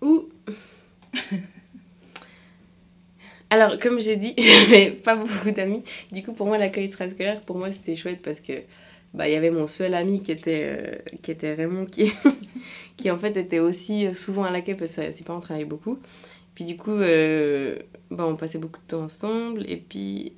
[0.00, 0.28] Ouh
[3.52, 5.82] Alors, comme j'ai dit, j'avais pas beaucoup d'amis.
[6.10, 8.62] Du coup, pour moi, l'accueil extrascolaire, pour moi, c'était chouette parce que
[9.12, 12.10] bah, il y avait mon seul ami qui était, euh, qui était Raymond, qui,
[12.96, 15.98] qui en fait était aussi euh, souvent à l'accueil parce que ses parents travaillaient beaucoup.
[16.54, 17.78] Puis du coup, euh,
[18.10, 19.64] bah, on passait beaucoup de temps ensemble.
[19.68, 20.32] Et puis,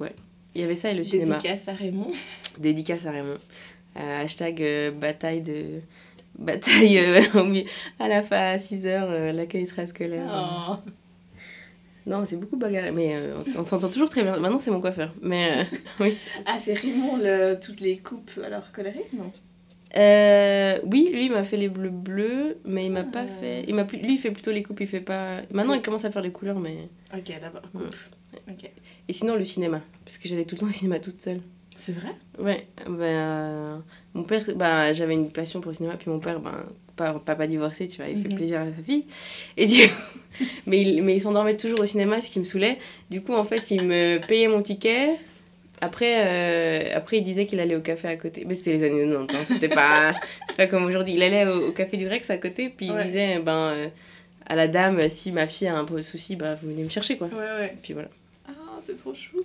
[0.00, 0.12] ouais,
[0.56, 1.36] il y avait ça et le cinéma.
[1.36, 2.10] Dédicace à Raymond.
[2.58, 3.38] Dédicace à Raymond.
[3.98, 5.80] Euh, hashtag euh, bataille de.
[6.38, 7.22] Bataille euh,
[7.98, 10.28] à la fin à 6h, l'accueil sera scolaire.
[10.30, 10.90] Oh.
[12.06, 14.36] Non, c'est beaucoup bagarré, mais euh, on s'entend toujours très bien.
[14.38, 15.12] Maintenant, c'est mon coiffeur.
[15.22, 15.48] Mais
[16.00, 16.10] euh,
[16.46, 19.06] Ah, c'est Raymond, le, toutes les coupes alors colorées?
[19.12, 19.32] Non.
[19.96, 23.40] euh, oui, lui, il m'a fait les bleus bleus, mais il m'a pas Ah.
[23.40, 23.64] fait.
[23.66, 23.98] Il m'a plus...
[23.98, 25.38] Lui, il fait plutôt les coupes, il fait pas.
[25.50, 26.76] Maintenant, il commence à faire les couleurs, mais.
[27.12, 27.96] Ok, d'abord, coupe.
[28.48, 28.70] Ok.
[29.08, 31.40] Et sinon, le cinéma, parce que j'allais tout le temps au cinéma toute seule.
[31.78, 32.14] C'est vrai?
[32.38, 33.82] Ouais, ben,
[34.14, 36.64] mon père, ben, j'avais une passion pour le cinéma, puis mon père, ben,
[36.96, 38.34] papa divorcé, tu vois, il fait Mhm.
[38.36, 39.04] plaisir à sa fille.
[39.56, 39.94] Et du coup,
[40.66, 42.78] mais il, mais il s'endormait toujours au cinéma, ce qui me saoulait.
[43.10, 45.10] Du coup, en fait, il me payait mon ticket.
[45.82, 48.44] Après, euh, après il disait qu'il allait au café à côté.
[48.46, 50.14] Mais c'était les années 90, hein, c'était pas,
[50.48, 51.12] c'est pas comme aujourd'hui.
[51.14, 53.02] Il allait au, au café du Rex à côté, puis Ouais.
[53.02, 53.88] il disait, ben, euh,
[54.46, 56.88] à la dame, si ma fille a un peu de souci, bah, vous venez me
[56.88, 57.26] chercher, quoi.
[57.28, 57.76] Ouais, ouais.
[57.82, 58.08] Puis voilà.
[58.48, 58.52] Ah,
[58.86, 59.36] c'est trop chou.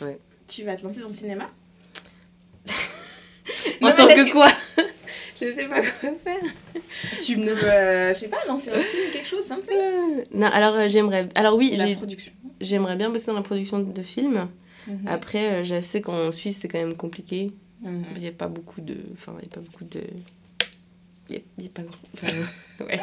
[0.00, 0.16] Ouais.
[0.46, 1.50] Tu vas te lancer dans le cinéma?
[3.82, 4.48] En tant que quoi?
[5.40, 6.42] Je sais pas quoi faire.
[7.24, 10.74] Tu peux, euh, je sais pas, lancer un film, quelque chose, un peu Non, alors
[10.74, 11.28] euh, j'aimerais.
[11.36, 12.32] Alors oui, La production.
[12.60, 14.48] j'aimerais bien bosser dans la production de films.
[14.88, 15.06] Mhm.
[15.06, 17.52] Après, euh, je sais qu'en Suisse, c'est quand même compliqué.
[17.82, 18.04] Mhm.
[18.16, 18.96] Il n'y a pas beaucoup de.
[19.12, 20.00] Enfin, il n'y a pas beaucoup de.
[21.30, 21.98] Il n'y a, pas grand.
[22.14, 22.32] Enfin,
[22.86, 23.00] ouais.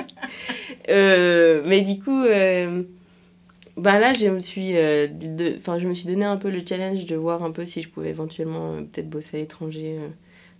[0.89, 2.23] Euh, mais du coup,
[3.77, 4.73] bah là, je me suis.
[4.73, 7.81] de- Enfin, je me suis donné un peu le challenge de voir un peu si
[7.81, 9.99] je pouvais éventuellement peut-être bosser à l'étranger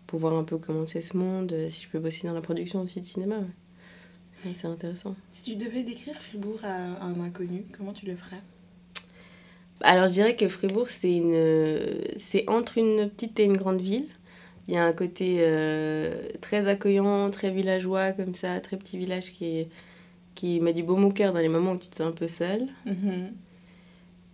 [0.08, 2.42] pour voir un peu comment c'est ce monde, euh, si je peux bosser dans la
[2.42, 3.38] production aussi de cinéma.
[3.38, 4.52] ouais.
[4.54, 5.16] C'est intéressant.
[5.32, 8.42] Si tu devais décrire Fribourg à un inconnu, comment tu le ferais?
[9.82, 14.08] Alors je dirais que Fribourg, c'est une, c'est entre une petite et une grande ville.
[14.68, 19.32] Il y a un côté euh, très accueillant, très villageois comme ça, très petit village
[19.32, 19.68] qui,
[20.34, 22.28] qui met du baume au cœur dans les moments où tu te sens un peu
[22.28, 22.68] seul.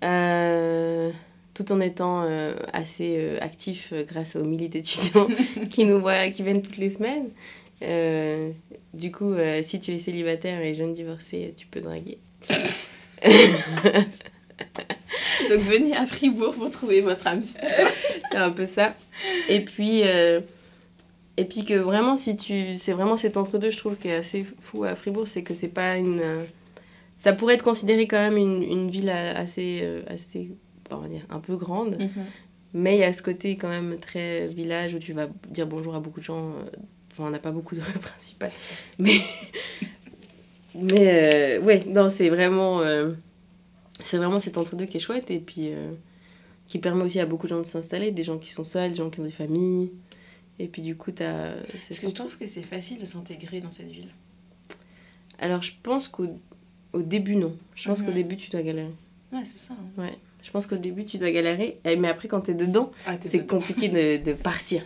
[0.04, 1.12] Euh,
[1.54, 5.28] tout en étant euh, assez euh, actif euh, grâce aux milliers d'étudiants
[5.70, 7.30] qui nous voient, qui viennent toutes les semaines.
[8.94, 9.34] Du coup,
[9.64, 12.20] si tu es célibataire et jeune divorcé, tu peux draguer.
[15.50, 17.64] Donc venez à Fribourg pour trouver votre âme sœur.
[18.32, 18.96] c'est un peu ça.
[19.50, 24.10] Et puis, et puis que vraiment, si tu, c'est vraiment cet entre-deux, je trouve, qui
[24.10, 26.22] est assez fou à Fribourg, c'est que c'est pas une.
[27.20, 30.52] ça pourrait être considéré quand même une, une ville assez, assez,
[30.98, 31.98] on va dire, un peu grande,
[32.74, 35.96] mais il y a ce côté quand même très village où tu vas dire bonjour
[35.96, 36.50] à beaucoup de gens.
[36.52, 36.64] euh,
[37.12, 38.54] Enfin, on n'a pas beaucoup de rues principales,
[38.98, 39.16] mais.
[40.76, 42.80] mais euh, ouais, non, c'est vraiment.
[42.82, 43.12] euh,
[44.02, 45.74] c'est vraiment cet entre-deux qui est chouette et puis.
[45.74, 45.92] euh,
[46.68, 48.96] qui permet aussi à beaucoup de gens de s'installer, des gens qui sont seuls, des
[48.98, 49.92] gens qui ont des familles.
[50.58, 51.52] Et puis du coup, t'as...
[51.78, 54.08] c'est Est-ce que tu trouves que c'est facile de s'intégrer dans cette ville
[55.38, 56.40] Alors je pense qu'au
[56.94, 57.58] au début, non.
[57.76, 58.06] Je pense Mhm.
[58.06, 58.94] qu'au début, tu dois galérer.
[59.34, 59.74] Ouais, c'est ça.
[59.74, 60.02] hein.
[60.02, 60.18] Ouais.
[60.44, 61.80] Je pense qu'au début, tu dois galérer.
[61.86, 64.82] Eh, Mais après, quand t'es dedans, Ah, c'est compliqué de, de partir.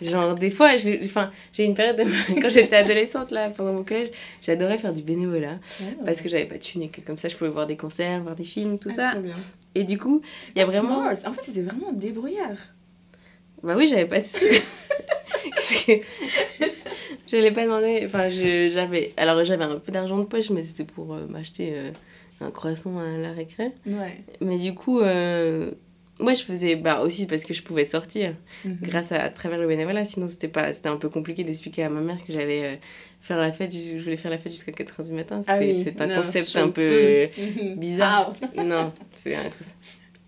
[0.00, 2.04] Genre, des fois, j'ai enfin, une période, de-
[2.40, 4.10] quand j'étais adolescente, là, pendant mon collège,
[4.40, 5.58] j'adorais faire du bénévolat.
[5.80, 5.96] Ouais.
[6.04, 8.22] Parce que j'avais pas de thunes et que comme ça, je pouvais voir des concerts,
[8.22, 9.10] voir des films, tout Ah, ça.
[9.12, 9.34] trop bien.
[9.74, 10.22] Et du coup,
[10.54, 11.02] il y a Ah, vraiment...
[11.14, 11.30] smart.
[11.30, 12.56] En fait, c'était vraiment débrouillard.
[13.62, 14.44] Bah oui, j'avais pas de sous.
[15.50, 15.92] Parce que
[17.30, 18.02] je l'ai pas demandé.
[18.06, 19.12] Enfin, j'avais.
[19.16, 21.90] Alors, j'avais un peu d'argent de poche, mais c'était pour euh, m'acheter euh,
[22.42, 23.70] un croissant à la récré.
[23.86, 24.20] Ouais.
[24.40, 25.70] Mais du coup, euh,
[26.18, 28.34] Moi, je faisais bah, aussi parce que je pouvais sortir
[28.64, 28.78] Mhm.
[28.82, 30.04] grâce à, à travers le bénévolat.
[30.04, 32.76] Sinon, c'était pas c'était un peu compliqué d'expliquer à ma mère que j'allais euh,
[33.20, 33.72] faire la fête.
[33.72, 35.40] Je voulais faire la fête jusqu'à 4h du matin.
[35.48, 37.74] Ah C'est oui, c'est un non, concept un peu euh, Mhm.
[37.76, 38.32] bizarre.
[38.56, 38.62] Ah.
[38.64, 39.74] non, c'est un concept.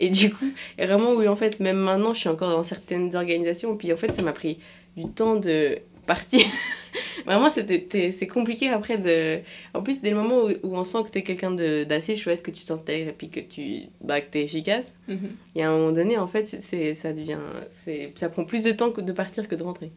[0.00, 0.46] Et du coup,
[0.78, 3.76] et vraiment, oui, en fait, même maintenant, je suis encore dans certaines organisations.
[3.76, 4.58] Puis en fait, ça m'a pris
[4.96, 6.40] du temps de partir.
[7.26, 9.40] Vraiment, c'était, c'est compliqué après de.
[9.72, 12.42] En plus, dès le moment où, où on sent que t'es quelqu'un de- d'assez chouette,
[12.42, 15.30] que tu t'intègres et puis que tu bah, que t'es efficace, Mhm.
[15.55, 17.38] il y a un moment donné, en fait, c'est- c'est, ça devient.
[17.70, 19.90] C'est, ça prend plus de temps que de partir que de rentrer.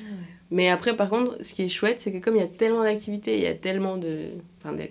[0.00, 0.08] Ah ouais.
[0.50, 2.82] Mais après, par contre, ce qui est chouette, c'est que comme il y a tellement
[2.82, 4.28] d'activités, il y a tellement de.
[4.62, 4.84] Enfin, de,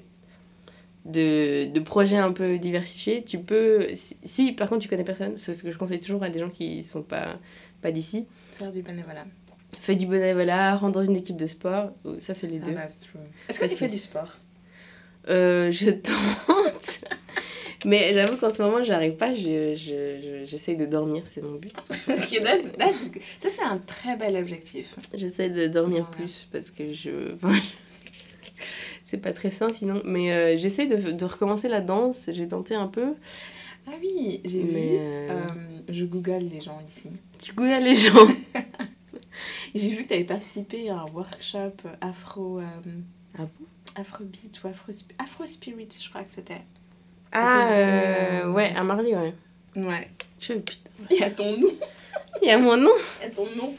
[1.06, 3.88] de, de projets un peu diversifiés, tu peux.
[3.94, 6.40] Si, si, par contre tu connais personne, c'est ce que je conseille toujours à des
[6.40, 7.38] gens qui sont pas,
[7.82, 8.26] pas d'ici,
[8.58, 9.26] Faire du bénévolat.
[9.84, 12.74] Fais du bénévolat, rentre dans une équipe de sport, ou- ça c'est les Ah, deux.
[12.74, 13.20] that's true.
[13.50, 14.38] Est-ce que tu fais que- du sport
[15.30, 17.02] Euh, je tente.
[17.86, 21.56] Mais j'avoue qu'en ce moment, j'arrive pas, je, je, je- j'essaye de dormir, c'est mon
[21.56, 21.74] but.
[22.08, 22.98] That's- that's.
[23.42, 24.96] Ça, c'est un très bel objectif.
[25.14, 26.18] J'essaie de dormir Ouais.
[26.18, 27.34] plus parce que je.
[27.34, 27.54] enfin,
[29.04, 30.02] c'est pas très sain sinon.
[30.06, 33.14] Mais euh, j'essaie de, de recommencer la danse, j'ai tenté un peu.
[33.88, 34.76] Ah oui, j'ai vu.
[34.78, 35.38] euh, euh,
[35.90, 37.10] je google les gens ici.
[37.40, 38.28] Tu goûtes les gens.
[39.76, 42.60] J'ai vu que tu avais participé à un workshop afro.
[42.60, 42.64] euh,
[43.38, 43.66] Ah bon?
[43.96, 46.62] Afrobeat ou afro, afro Spirit, je crois que c'était.
[47.32, 49.34] Ah, euh, euh, ouais, à Marly, ouais.
[49.76, 50.10] Ouais.
[50.40, 50.90] Je, putain.
[51.10, 51.70] Il y a ton nom.
[52.42, 52.92] Il y a mon nom.
[53.22, 53.74] Il y a ton nom.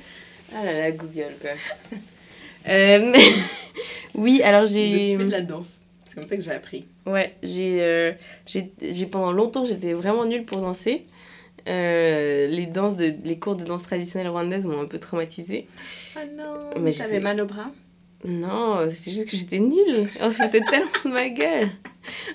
[0.54, 1.50] Ah là là, Google, quoi.
[2.66, 3.18] Euh, mais-
[4.14, 5.10] oui, alors j'ai.
[5.12, 5.80] Tu fais de la danse.
[6.06, 6.86] C'est comme ça que j'ai appris.
[7.04, 8.12] Ouais, j'ai, euh,
[8.46, 11.04] j'ai, j'ai- pendant longtemps j'étais vraiment nulle pour danser.
[11.68, 15.66] Euh, les danses de, les cours de danse traditionnelle rwandaise m'ont un peu traumatisée.
[16.16, 17.20] Ah non, je t'avais sais.
[17.20, 17.70] mal au bras
[18.24, 20.06] Non, c'est juste que j'étais nulle.
[20.20, 21.68] On se foutait tellement de ma gueule.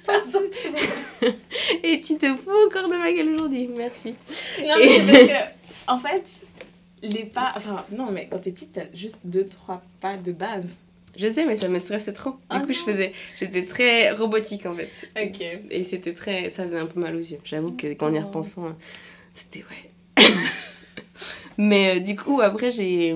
[1.83, 3.67] Et tu te fous encore de ma gueule aujourd'hui.
[3.75, 4.15] Merci.
[4.65, 6.23] Non, mais c'est parce que, en fait,
[7.03, 7.53] les pas.
[7.55, 10.77] Enfin, non, mais quand t'es petite, t'as juste deux, trois pas de base.
[11.17, 12.31] Je sais, mais ça me stressait trop.
[12.31, 12.85] Du Ah coup, je non.
[12.85, 14.89] faisais, j'étais très robotique en fait.
[15.21, 15.41] Ok.
[15.71, 17.39] Et c'était très, ça faisait un peu mal aux yeux.
[17.43, 18.27] J'avoue que qu'en y Oh.
[18.27, 18.75] repensant,
[19.33, 20.25] c'était ouais.
[21.57, 23.15] mais euh, du coup, après, j'ai,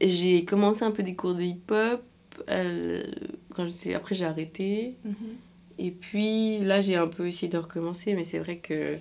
[0.00, 2.02] j'ai commencé un peu des cours de hip-hop.
[2.50, 3.02] euh,
[3.54, 4.94] quand j'étais- après, j'ai arrêté.
[5.04, 5.14] Mhm.
[5.78, 8.96] Et puis là, j'ai un peu essayé de recommencer, mais c'est vrai que.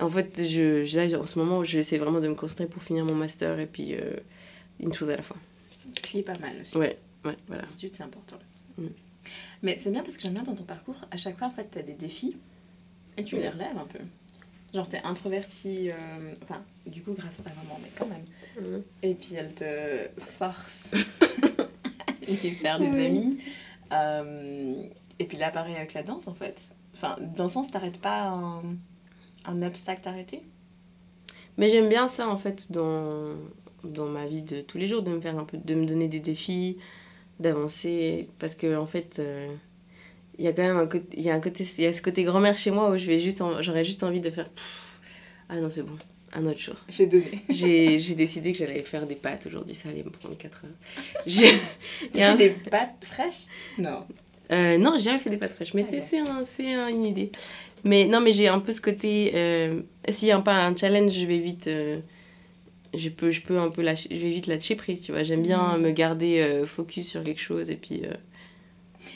[0.00, 3.04] En fait, je, je- là, en ce moment, j'essaie vraiment de me concentrer pour finir
[3.04, 4.14] mon master et puis euh,
[4.80, 5.36] une chose à la fois.
[5.96, 6.76] Ce qui est pas mal aussi.
[6.78, 7.64] Ouais, ouais, voilà.
[7.76, 8.38] C'est important.
[8.78, 8.86] Mm.
[9.62, 11.68] Mais c'est bien parce que j'aime bien dans ton parcours, à chaque fois, en fait,
[11.70, 12.36] t'as des défis
[13.18, 13.98] et tu les relèves un peu.
[14.72, 15.94] Genre, t'es introvertie, euh,
[16.44, 18.24] enfin, du coup, grâce à ta maman, mais quand même.
[18.60, 18.82] Mhm.
[19.02, 20.92] Et puis, elle te force
[21.22, 23.06] à aller faire des Oui.
[23.06, 23.38] amis.
[23.92, 24.82] Euh,
[25.18, 26.62] et puis là, pareil avec la danse, en fait.
[26.94, 28.62] Enfin, dans le sens, t'arrêtes pas un,
[29.44, 30.42] un obstacle t'arrêter.
[31.58, 33.34] Mais j'aime bien ça en fait dans,
[33.84, 36.08] dans ma vie de tous les jours, de me faire un peu, de me donner
[36.08, 36.78] des défis,
[37.40, 39.52] d'avancer, parce que en fait, euh,
[40.40, 41.92] il y a quand même un côté, il y a un côté, il y a
[41.92, 44.48] ce côté grand-mère chez moi où je vais juste, en- j'aurais juste envie de faire,
[45.48, 45.96] ah non c'est bon,
[46.32, 46.74] un autre jour.
[46.88, 47.40] J'ai donné.
[47.50, 51.24] J'ai, j'ai décidé que j'allais faire des pâtes aujourd'hui, ça allait me prendre 4 heures.
[51.26, 53.44] J'ai- un- des pâtes fraîches?
[53.78, 54.04] Non.
[54.52, 56.04] Euh, non, j'ai jamais fait des pâtes fraîches, mais c'est, Ok.
[56.08, 57.30] c'est, un- c'est un- une idée.
[57.84, 59.30] Mais non, mais j'ai un peu ce côté.
[59.34, 61.66] Euh, S'il y a un, pas un challenge, je vais vite.
[61.68, 61.98] euh,
[62.94, 64.08] je, peux, je peux un peu lâcher.
[64.10, 65.22] Je vais vite lâcher prise, tu vois.
[65.22, 65.82] J'aime bien Mhm.
[65.84, 68.02] me garder euh, focus sur quelque chose et puis.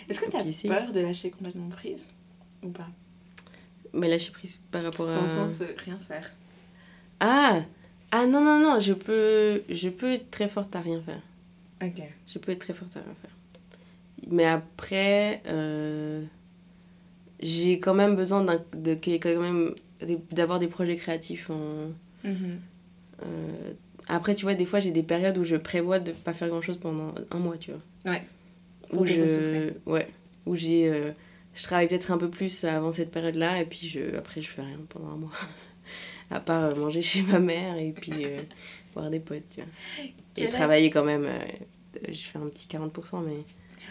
[0.09, 0.69] Est-ce que puis essayer.
[0.69, 2.07] peur de lâcher complètement prise
[2.63, 2.89] Ou pas?
[3.93, 5.15] Mais lâcher prise par rapport à.
[5.15, 6.31] Dans le sens, euh, rien faire.
[7.21, 7.63] Ah
[8.11, 11.23] Ah non, non, non, je peux, je peux être très forte à rien faire.
[11.83, 12.03] Ok.
[12.27, 13.31] Je peux être très forte à rien faire.
[14.31, 16.25] Mais après, euh,
[17.41, 19.75] j'ai quand même besoin de, quand même,
[20.33, 21.91] d'avoir des projets créatifs en.
[22.25, 22.61] Mhm.
[23.23, 23.73] Euh,
[24.09, 26.79] après, tu vois, des fois, j'ai des périodes où je prévois de pas faire grand-chose
[26.79, 28.13] pendant un mois, tu vois.
[28.13, 28.27] Ouais.
[28.97, 29.71] Où je...
[29.87, 30.09] Ouais.
[30.47, 30.89] Où j'ai...
[30.89, 31.11] euh,
[31.55, 34.17] Je travaille peut-être un peu plus avant cette période-là, et puis je...
[34.17, 35.31] après, je fais rien pendant un mois.
[36.31, 38.39] à part euh, manger chez ma mère, et puis euh,
[38.95, 39.71] voir des potes, tu vois.
[40.35, 41.25] Quel Et travailler quand même.
[41.27, 41.39] euh,
[42.09, 43.37] je fais un petit 40%, mais...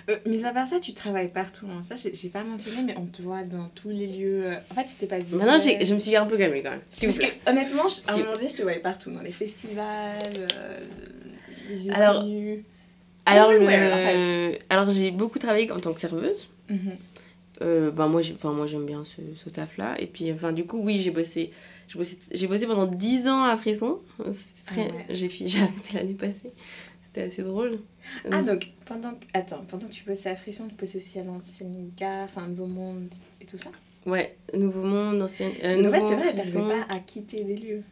[0.09, 1.67] Euh, mais à part ça, tu travailles partout.
[1.71, 1.81] hein.
[1.83, 4.51] Ça, j'ai pas mentionné, mais on te voit dans tous les lieux.
[4.71, 5.19] En fait, c'était pas.
[5.35, 6.81] Maintenant, je me suis un peu calmée, quand même.
[6.81, 9.11] Parce que, honnêtement, je- à un Si- moment donné, je te voyais partout.
[9.11, 10.79] Dans les festivals, euh,
[11.69, 12.25] les Alors-.
[13.25, 13.51] Alors,
[14.87, 16.49] le- j'ai beaucoup travaillé en tant que serveuse.
[17.61, 19.95] Euh, ben moi, j'ai- enfin, moi j'aime bien ce, ce taf-là.
[20.01, 21.51] Et puis, enfin, du coup, oui, j'ai bossé,
[21.87, 23.99] j'ai bossé, j'ai bossé pendant 10 ans à Frisson.
[24.65, 25.05] Très- Ah ouais.
[25.15, 26.51] J'ai fi- arrêté l'année passée.
[27.05, 27.79] C'était assez drôle.
[28.31, 29.25] Ah, donc, pendant que...
[29.33, 32.65] Attends, pendant que tu bossais à Frisson, tu bossais aussi à l'ancienne gare, enfin, Nouveau
[32.65, 33.09] Monde
[33.39, 33.69] et tout ça?
[34.07, 35.51] Ouais, Nouveau Monde, ancienne.
[35.63, 37.83] euh, en fait, c'est vrai, elle n'arrivait pas à quitter des lieux.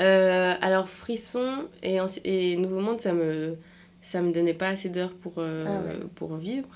[0.00, 3.56] Euh, alors, Frisson et Nouveau Monde, ça me,
[4.04, 6.06] ça me donnait pas assez d'heures pour, euh, Ah ouais.
[6.14, 6.68] pour vivre.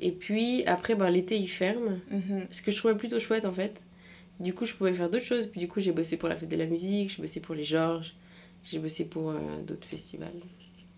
[0.00, 2.00] Et puis, après, ben, l'été, il ferme.
[2.10, 2.46] Mhm.
[2.50, 3.80] Ce que je trouvais plutôt chouette, en fait.
[4.40, 5.46] Du coup, je pouvais faire d'autres choses.
[5.46, 7.64] Puis, du coup, j'ai bossé pour la fête de la musique, j'ai bossé pour les
[7.64, 8.14] Georges,
[8.64, 9.34] j'ai bossé pour euh,
[9.64, 10.32] d'autres festivals.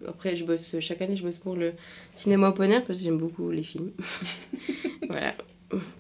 [0.09, 1.75] Après, je bosse, chaque année, je bosse pour le
[2.17, 3.91] cinéma open air parce que j'aime beaucoup les films.
[5.09, 5.35] voilà.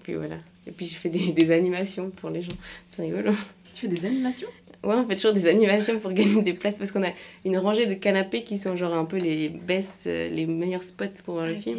[0.04, 0.38] Puis voilà.
[0.66, 2.56] Et puis, je fais des, des animations pour les gens.
[2.88, 3.32] C'est rigolo.
[3.74, 4.48] Tu fais des animations?
[4.84, 7.12] Ouais, on fait toujours des animations pour gagner des places parce qu'on a
[7.44, 11.22] une rangée de canapés qui sont genre un peu les best, euh, les meilleurs spots
[11.24, 11.78] pour voir le film.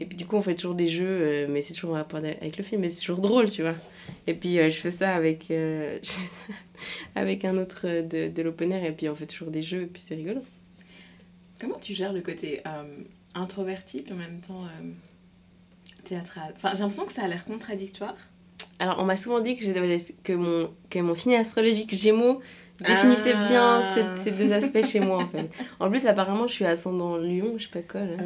[0.00, 2.20] Et puis du coup, on fait toujours des jeux, euh, mais c'est toujours en rapport
[2.20, 3.74] avec le film, mais c'est toujours drôle, tu vois.
[4.26, 6.52] Et puis euh, je fais ça avec, euh, je fais ça
[7.14, 9.86] avec un autre de, de l'open air, et puis on fait toujours des jeux, et
[9.86, 10.40] puis c'est rigolo.
[11.60, 12.84] Comment tu gères le côté euh,
[13.34, 14.64] introverti puis en même temps
[16.04, 16.54] théâtral?
[16.56, 18.16] Enfin, j'ai l'impression que ça a l'air contradictoire.
[18.78, 19.64] Alors, on m'a souvent dit que,
[20.22, 22.40] que, mon, que mon signe astrologique Gémeaux
[22.78, 23.44] définissait Ah.
[23.44, 23.82] bien
[24.16, 25.50] ces, ces deux aspects chez moi, en fait.
[25.78, 28.16] En plus, apparemment, je suis ascendant Lion, je sais pas quoi, là.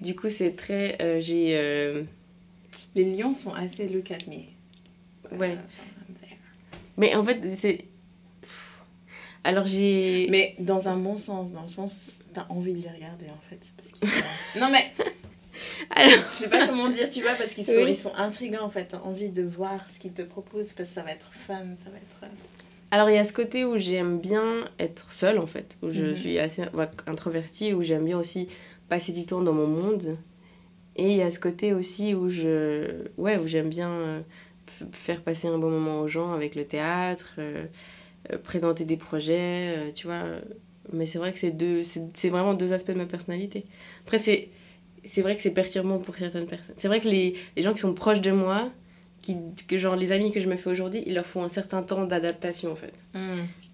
[0.00, 0.96] Du coup, c'est très.
[1.02, 1.56] euh, j'ai.
[1.56, 2.02] euh,
[2.94, 5.38] Les lions sont assez look at me.
[5.38, 5.56] Ouais.
[6.96, 7.78] Mais en fait, c'est.
[9.44, 10.26] Alors, j'ai.
[10.30, 13.60] Mais dans un bon sens, dans le sens, t'as envie de les regarder en fait.
[13.76, 14.22] Parce
[14.60, 14.92] non mais,
[16.00, 17.90] Alors, je sais pas comment dire, tu vois, parce qu'ils sont, Oui.
[17.90, 18.86] ils sont intrigants en fait.
[18.90, 21.90] T'as envie de voir ce qu'ils te proposent parce que ça va être fun, ça
[21.90, 22.24] va être.
[22.24, 22.26] euh,
[22.92, 26.02] Alors, il y a ce côté où j'aime bien être seule, en fait, où je
[26.06, 26.16] Mhm.
[26.16, 26.64] suis assez
[27.06, 28.48] introvertie, où j'aime bien aussi
[28.88, 30.16] passer du temps dans mon monde.
[30.96, 33.04] Et il y a ce côté aussi où je.
[33.16, 34.20] Ouais, où j'aime bien euh,
[34.92, 37.64] faire passer un bon moment aux gens avec le théâtre, euh,
[38.32, 40.22] euh, présenter des projets, euh, tu vois.
[40.92, 41.84] Mais c'est vrai que c'est deux.
[41.84, 43.64] C'est vraiment deux aspects de ma personnalité.
[44.04, 44.48] Après, c'est.
[45.10, 46.76] C'est vrai que c'est perturbant pour certaines personnes.
[46.78, 48.70] C'est vrai que les, les gens qui sont proches de moi,
[49.22, 49.36] qui,
[49.66, 52.04] que genre les amis que je me fais aujourd'hui, il leur faut un certain temps
[52.04, 52.94] d'adaptation en fait.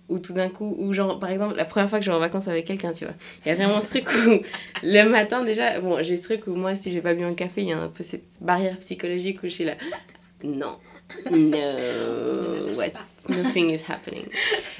[0.08, 2.20] Ou tout d'un coup, ou genre par exemple la première fois que je vais en
[2.20, 3.12] vacances avec quelqu'un, tu vois.
[3.44, 4.40] Il y a vraiment ce truc où
[4.82, 7.60] le matin déjà, bon j'ai ce truc où moi si j'ai pas bu un café,
[7.60, 9.74] il y a un peu cette barrière psychologique où je suis là,
[10.42, 10.78] non,
[11.30, 11.58] no,
[12.76, 12.92] what,
[13.28, 14.24] nothing is happening.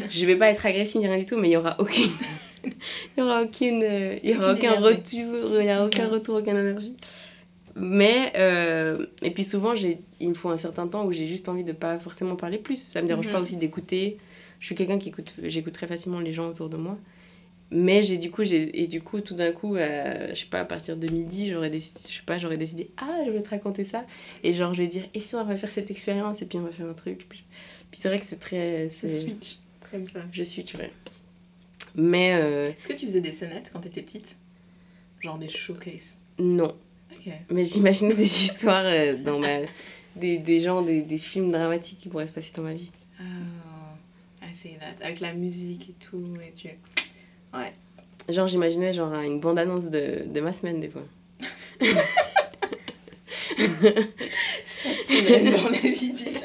[0.08, 2.12] Je vais pas être agressive ni rien du tout, mais il y aura aucune,
[2.66, 6.08] il y aura aucune, euh, il y aura Aucune aucun retour, il y aura aucun
[6.08, 6.96] retour, aucune énergie.
[7.74, 11.64] Mais, euh, et puis souvent, il me faut un certain temps où j'ai juste envie
[11.64, 12.86] de pas forcément parler plus.
[12.90, 13.32] Ça me dérange Mhm.
[13.32, 14.16] pas aussi d'écouter.
[14.60, 16.96] Je suis quelqu'un qui écoute, j'écoute très facilement les gens autour de moi.
[17.70, 20.60] Mais j'ai du coup, j'ai, et du coup, tout d'un coup, euh, je sais pas,
[20.60, 23.50] à partir de midi, j'aurais décidé, je sais pas, j'aurais décidé, ah, je vais te
[23.50, 24.04] raconter ça.
[24.44, 26.62] Et genre, je vais dire, et si on va faire cette expérience, et puis on
[26.62, 27.26] va faire un truc.
[27.28, 27.42] Puis,
[27.90, 28.88] puis c'est vrai que c'est très.
[28.88, 29.58] C'est switch,
[29.90, 30.20] comme ça.
[30.32, 30.86] je tu vois.
[31.96, 34.36] Mais euh, Est-ce que tu faisais des scénettes quand t'étais petite?
[35.20, 36.16] Genre des showcases?
[36.38, 36.76] Non.
[37.10, 37.32] Ok.
[37.50, 39.60] Mais j'imaginais des histoires euh, dans ma.
[40.14, 42.90] Des, des gens, des, des films dramatiques qui pourraient se passer dans ma vie.
[43.20, 43.24] Oh,
[44.42, 45.02] I see that.
[45.04, 46.68] Avec la musique et tout, et tu.
[47.54, 47.72] Ouais.
[48.28, 51.04] Genre, j'imaginais genre une bande-annonce de, de ma semaine, des fois.
[54.64, 56.40] Cette semaine dans la vie d'Isa.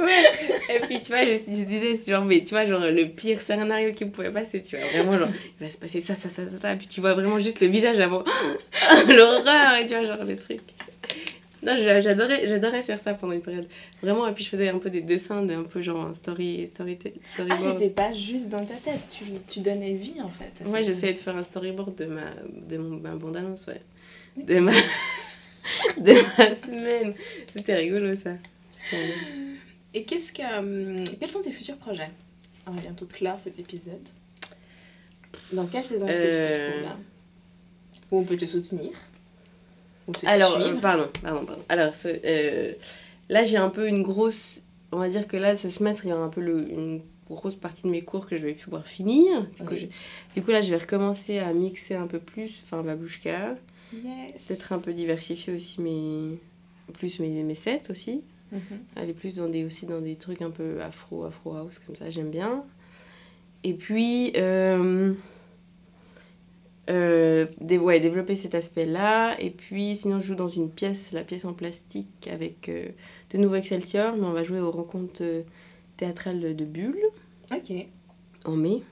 [0.00, 0.76] Ouais.
[0.76, 3.92] Et puis, tu vois, je, je disais, genre, mais tu vois, genre, le pire scénario
[3.92, 4.86] qui pouvait passer, tu vois.
[4.88, 5.28] Vraiment, genre,
[5.60, 6.72] il va se passer ça, ça, ça, ça, ça.
[6.72, 8.24] Et puis, tu vois vraiment juste le visage avant.
[9.08, 10.60] L'horreur, et tu vois, genre, le truc.
[11.60, 13.66] Non, j'a- j'adorais, j'adorais faire ça pendant une période.
[14.00, 16.68] Vraiment, et puis je faisais un peu des dessins, de, un peu genre un story,
[16.72, 17.78] story, Ah, storyboard.
[17.78, 20.52] c'était pas juste dans ta tête, tu, tu donnais vie en fait.
[20.68, 22.30] Ouais, j'essayais de faire un storyboard de ma,
[22.68, 23.80] de mon, ma bande-annonce, ouais.
[24.44, 24.70] De ma,
[25.96, 27.14] de ma semaine.
[27.56, 28.30] C'était rigolo, ça.
[29.98, 30.58] Et qu'est-ce que.
[30.58, 32.10] hum, quels sont tes futurs projets?
[32.66, 34.06] On va bientôt clore cet épisode.
[35.52, 36.70] Dans quelle saison est-ce que tu te Euh.
[36.70, 36.96] trouves là?
[38.12, 38.90] Où on peut te soutenir?
[40.06, 40.80] Ou te Alors, euh, suivre?
[40.80, 41.62] pardon, pardon, pardon.
[41.68, 42.72] Alors, ce, euh,
[43.28, 44.62] là, j'ai un peu une grosse.
[44.92, 47.56] On va dire que là, ce semestre, il y aura un peu le- une grosse
[47.56, 49.42] partie de mes cours que je vais pouvoir finir.
[49.56, 49.88] Du coup, Oui.
[50.34, 53.56] je- du coup, là, je vais recommencer à mixer un peu plus, enfin, Babouchka.
[53.92, 54.44] Yes.
[54.46, 56.38] Peut-être un peu diversifier aussi mes.
[56.94, 58.22] Plus mes, mes sets aussi.
[58.52, 58.60] Mhm.
[58.96, 62.08] aller plus dans des aussi dans des trucs un peu afro afro house comme ça
[62.08, 62.64] j'aime bien
[63.62, 65.12] et puis euh,
[66.88, 71.24] euh, ouais, développer cet aspect là et puis sinon je joue dans une pièce la
[71.24, 72.88] pièce en plastique avec euh,
[73.30, 75.44] de nouveau Excelsior mais on va jouer aux rencontres
[75.98, 77.02] théâtrales de Bulle
[77.52, 77.72] Ok.
[78.46, 78.82] en mai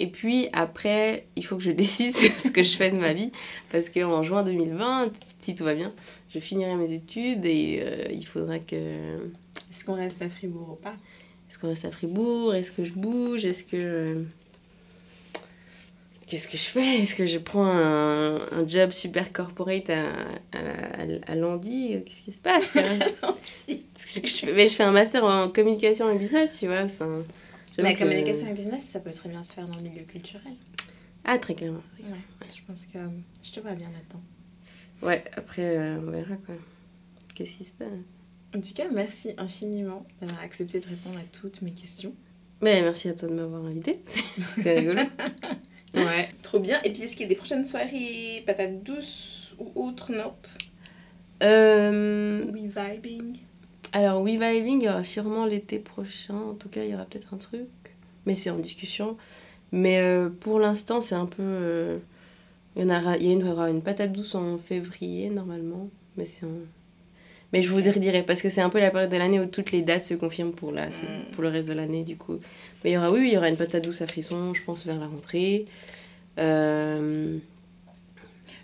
[0.00, 3.30] et puis après, il faut que je décide ce que je fais de ma vie.
[3.70, 5.92] Parce qu'en juin 2020, si tout va bien,
[6.34, 8.74] je finirai mes études et euh, il faudra que.
[8.74, 10.96] Est-ce qu'on reste à Fribourg ou pas?
[11.48, 12.54] Est-ce qu'on reste à Fribourg?
[12.54, 13.44] Est-ce que je bouge?
[13.44, 14.24] Est-ce que.
[16.26, 17.02] qu'est-ce que je fais?
[17.02, 20.10] Est-ce que je prends un, un job super corporate à,
[20.52, 21.98] à, à, à Landy?
[22.04, 22.72] Qu'est-ce qui se passe?
[22.76, 23.36] Tu vois?
[23.96, 26.86] Est-ce que je, mais je fais un master en communication et business, tu vois.
[26.86, 27.24] j'avoue
[27.94, 30.52] que- communication et business, ça peut très bien se faire dans le milieu culturel.
[31.24, 31.82] Ah, très clairement.
[32.00, 32.08] Ouais,
[32.54, 32.98] je pense que
[33.42, 34.22] je te vois bien là-dedans.
[35.02, 36.54] Ouais, après, euh, on verra quoi.
[37.34, 37.88] Qu'est-ce qui se passe?
[38.54, 42.14] En tout cas, merci infiniment d'avoir accepté de répondre à toutes mes questions.
[42.62, 44.00] Mais merci à toi de m'avoir invité.
[44.56, 45.02] C'était rigolo.
[45.94, 46.28] Ouais.
[46.42, 46.80] Trop bien.
[46.82, 50.10] Et puis, est-ce qu'il y a des prochaines soirées patates douces ou autres?
[50.10, 50.48] Nope.
[51.44, 53.38] Euh, We vibing.
[53.92, 56.34] alors, We Vibing, il y aura sûrement l'été prochain.
[56.34, 57.68] En tout cas, il y aura peut-être un truc.
[58.26, 59.16] Mais c'est en discussion.
[59.70, 61.42] Mais euh, pour l'instant, c'est un peu.
[61.42, 61.98] euh,
[62.76, 65.88] il y, en aura, il y aura une patate douce en février, normalement.
[66.16, 66.50] Mais c'est en-
[67.52, 69.70] Mais je vous redirai parce que c'est un peu la période de l'année où toutes
[69.70, 71.30] les dates se confirment pour, la, Mm.
[71.32, 72.38] pour le reste de l'année, du coup.
[72.82, 74.84] Mais il y aura, oui, il y aura une patate douce à frisson, je pense,
[74.84, 75.66] vers la rentrée.
[76.38, 77.38] Euh,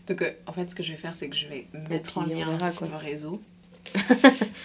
[0.09, 2.23] Donc, euh, en fait, ce que je vais faire, c'est que je vais mettre en
[2.27, 2.89] lien verra, quoi.
[2.89, 3.41] vos réseaux.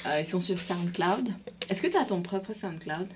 [0.08, 1.30] Euh, ils sont sur SoundCloud.
[1.68, 3.08] Est-ce que tu as ton propre SoundCloud?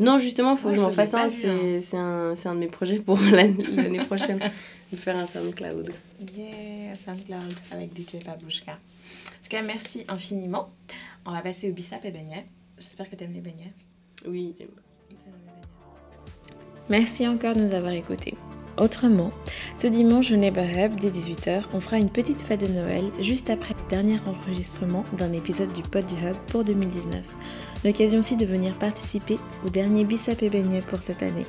[0.00, 1.28] Non, justement, il faut Ouais, que je m'en fasse pas un.
[1.28, 4.38] C'est un, un de mes projets pour l'année prochaine.
[4.92, 5.90] de faire un SoundCloud.
[6.36, 8.72] Yeah, SoundCloud avec DJ Babouchka.
[8.72, 10.68] En tout cas, merci infiniment.
[11.26, 12.46] On va passer au bissap et beignets.
[12.78, 13.72] J'espère que tu aimes les beignets.
[14.26, 14.68] Oui, j'aime
[16.88, 18.34] Merci encore de nous avoir écoutés.
[18.78, 19.30] Autrement,
[19.78, 23.74] ce dimanche au Neighborhood dès 18h, on fera une petite fête de Noël juste après
[23.74, 27.22] le dernier enregistrement d'un épisode du Pod du Hub pour 2019.
[27.84, 31.46] L'occasion aussi de venir participer au dernier Bissap et Beignet pour cette année.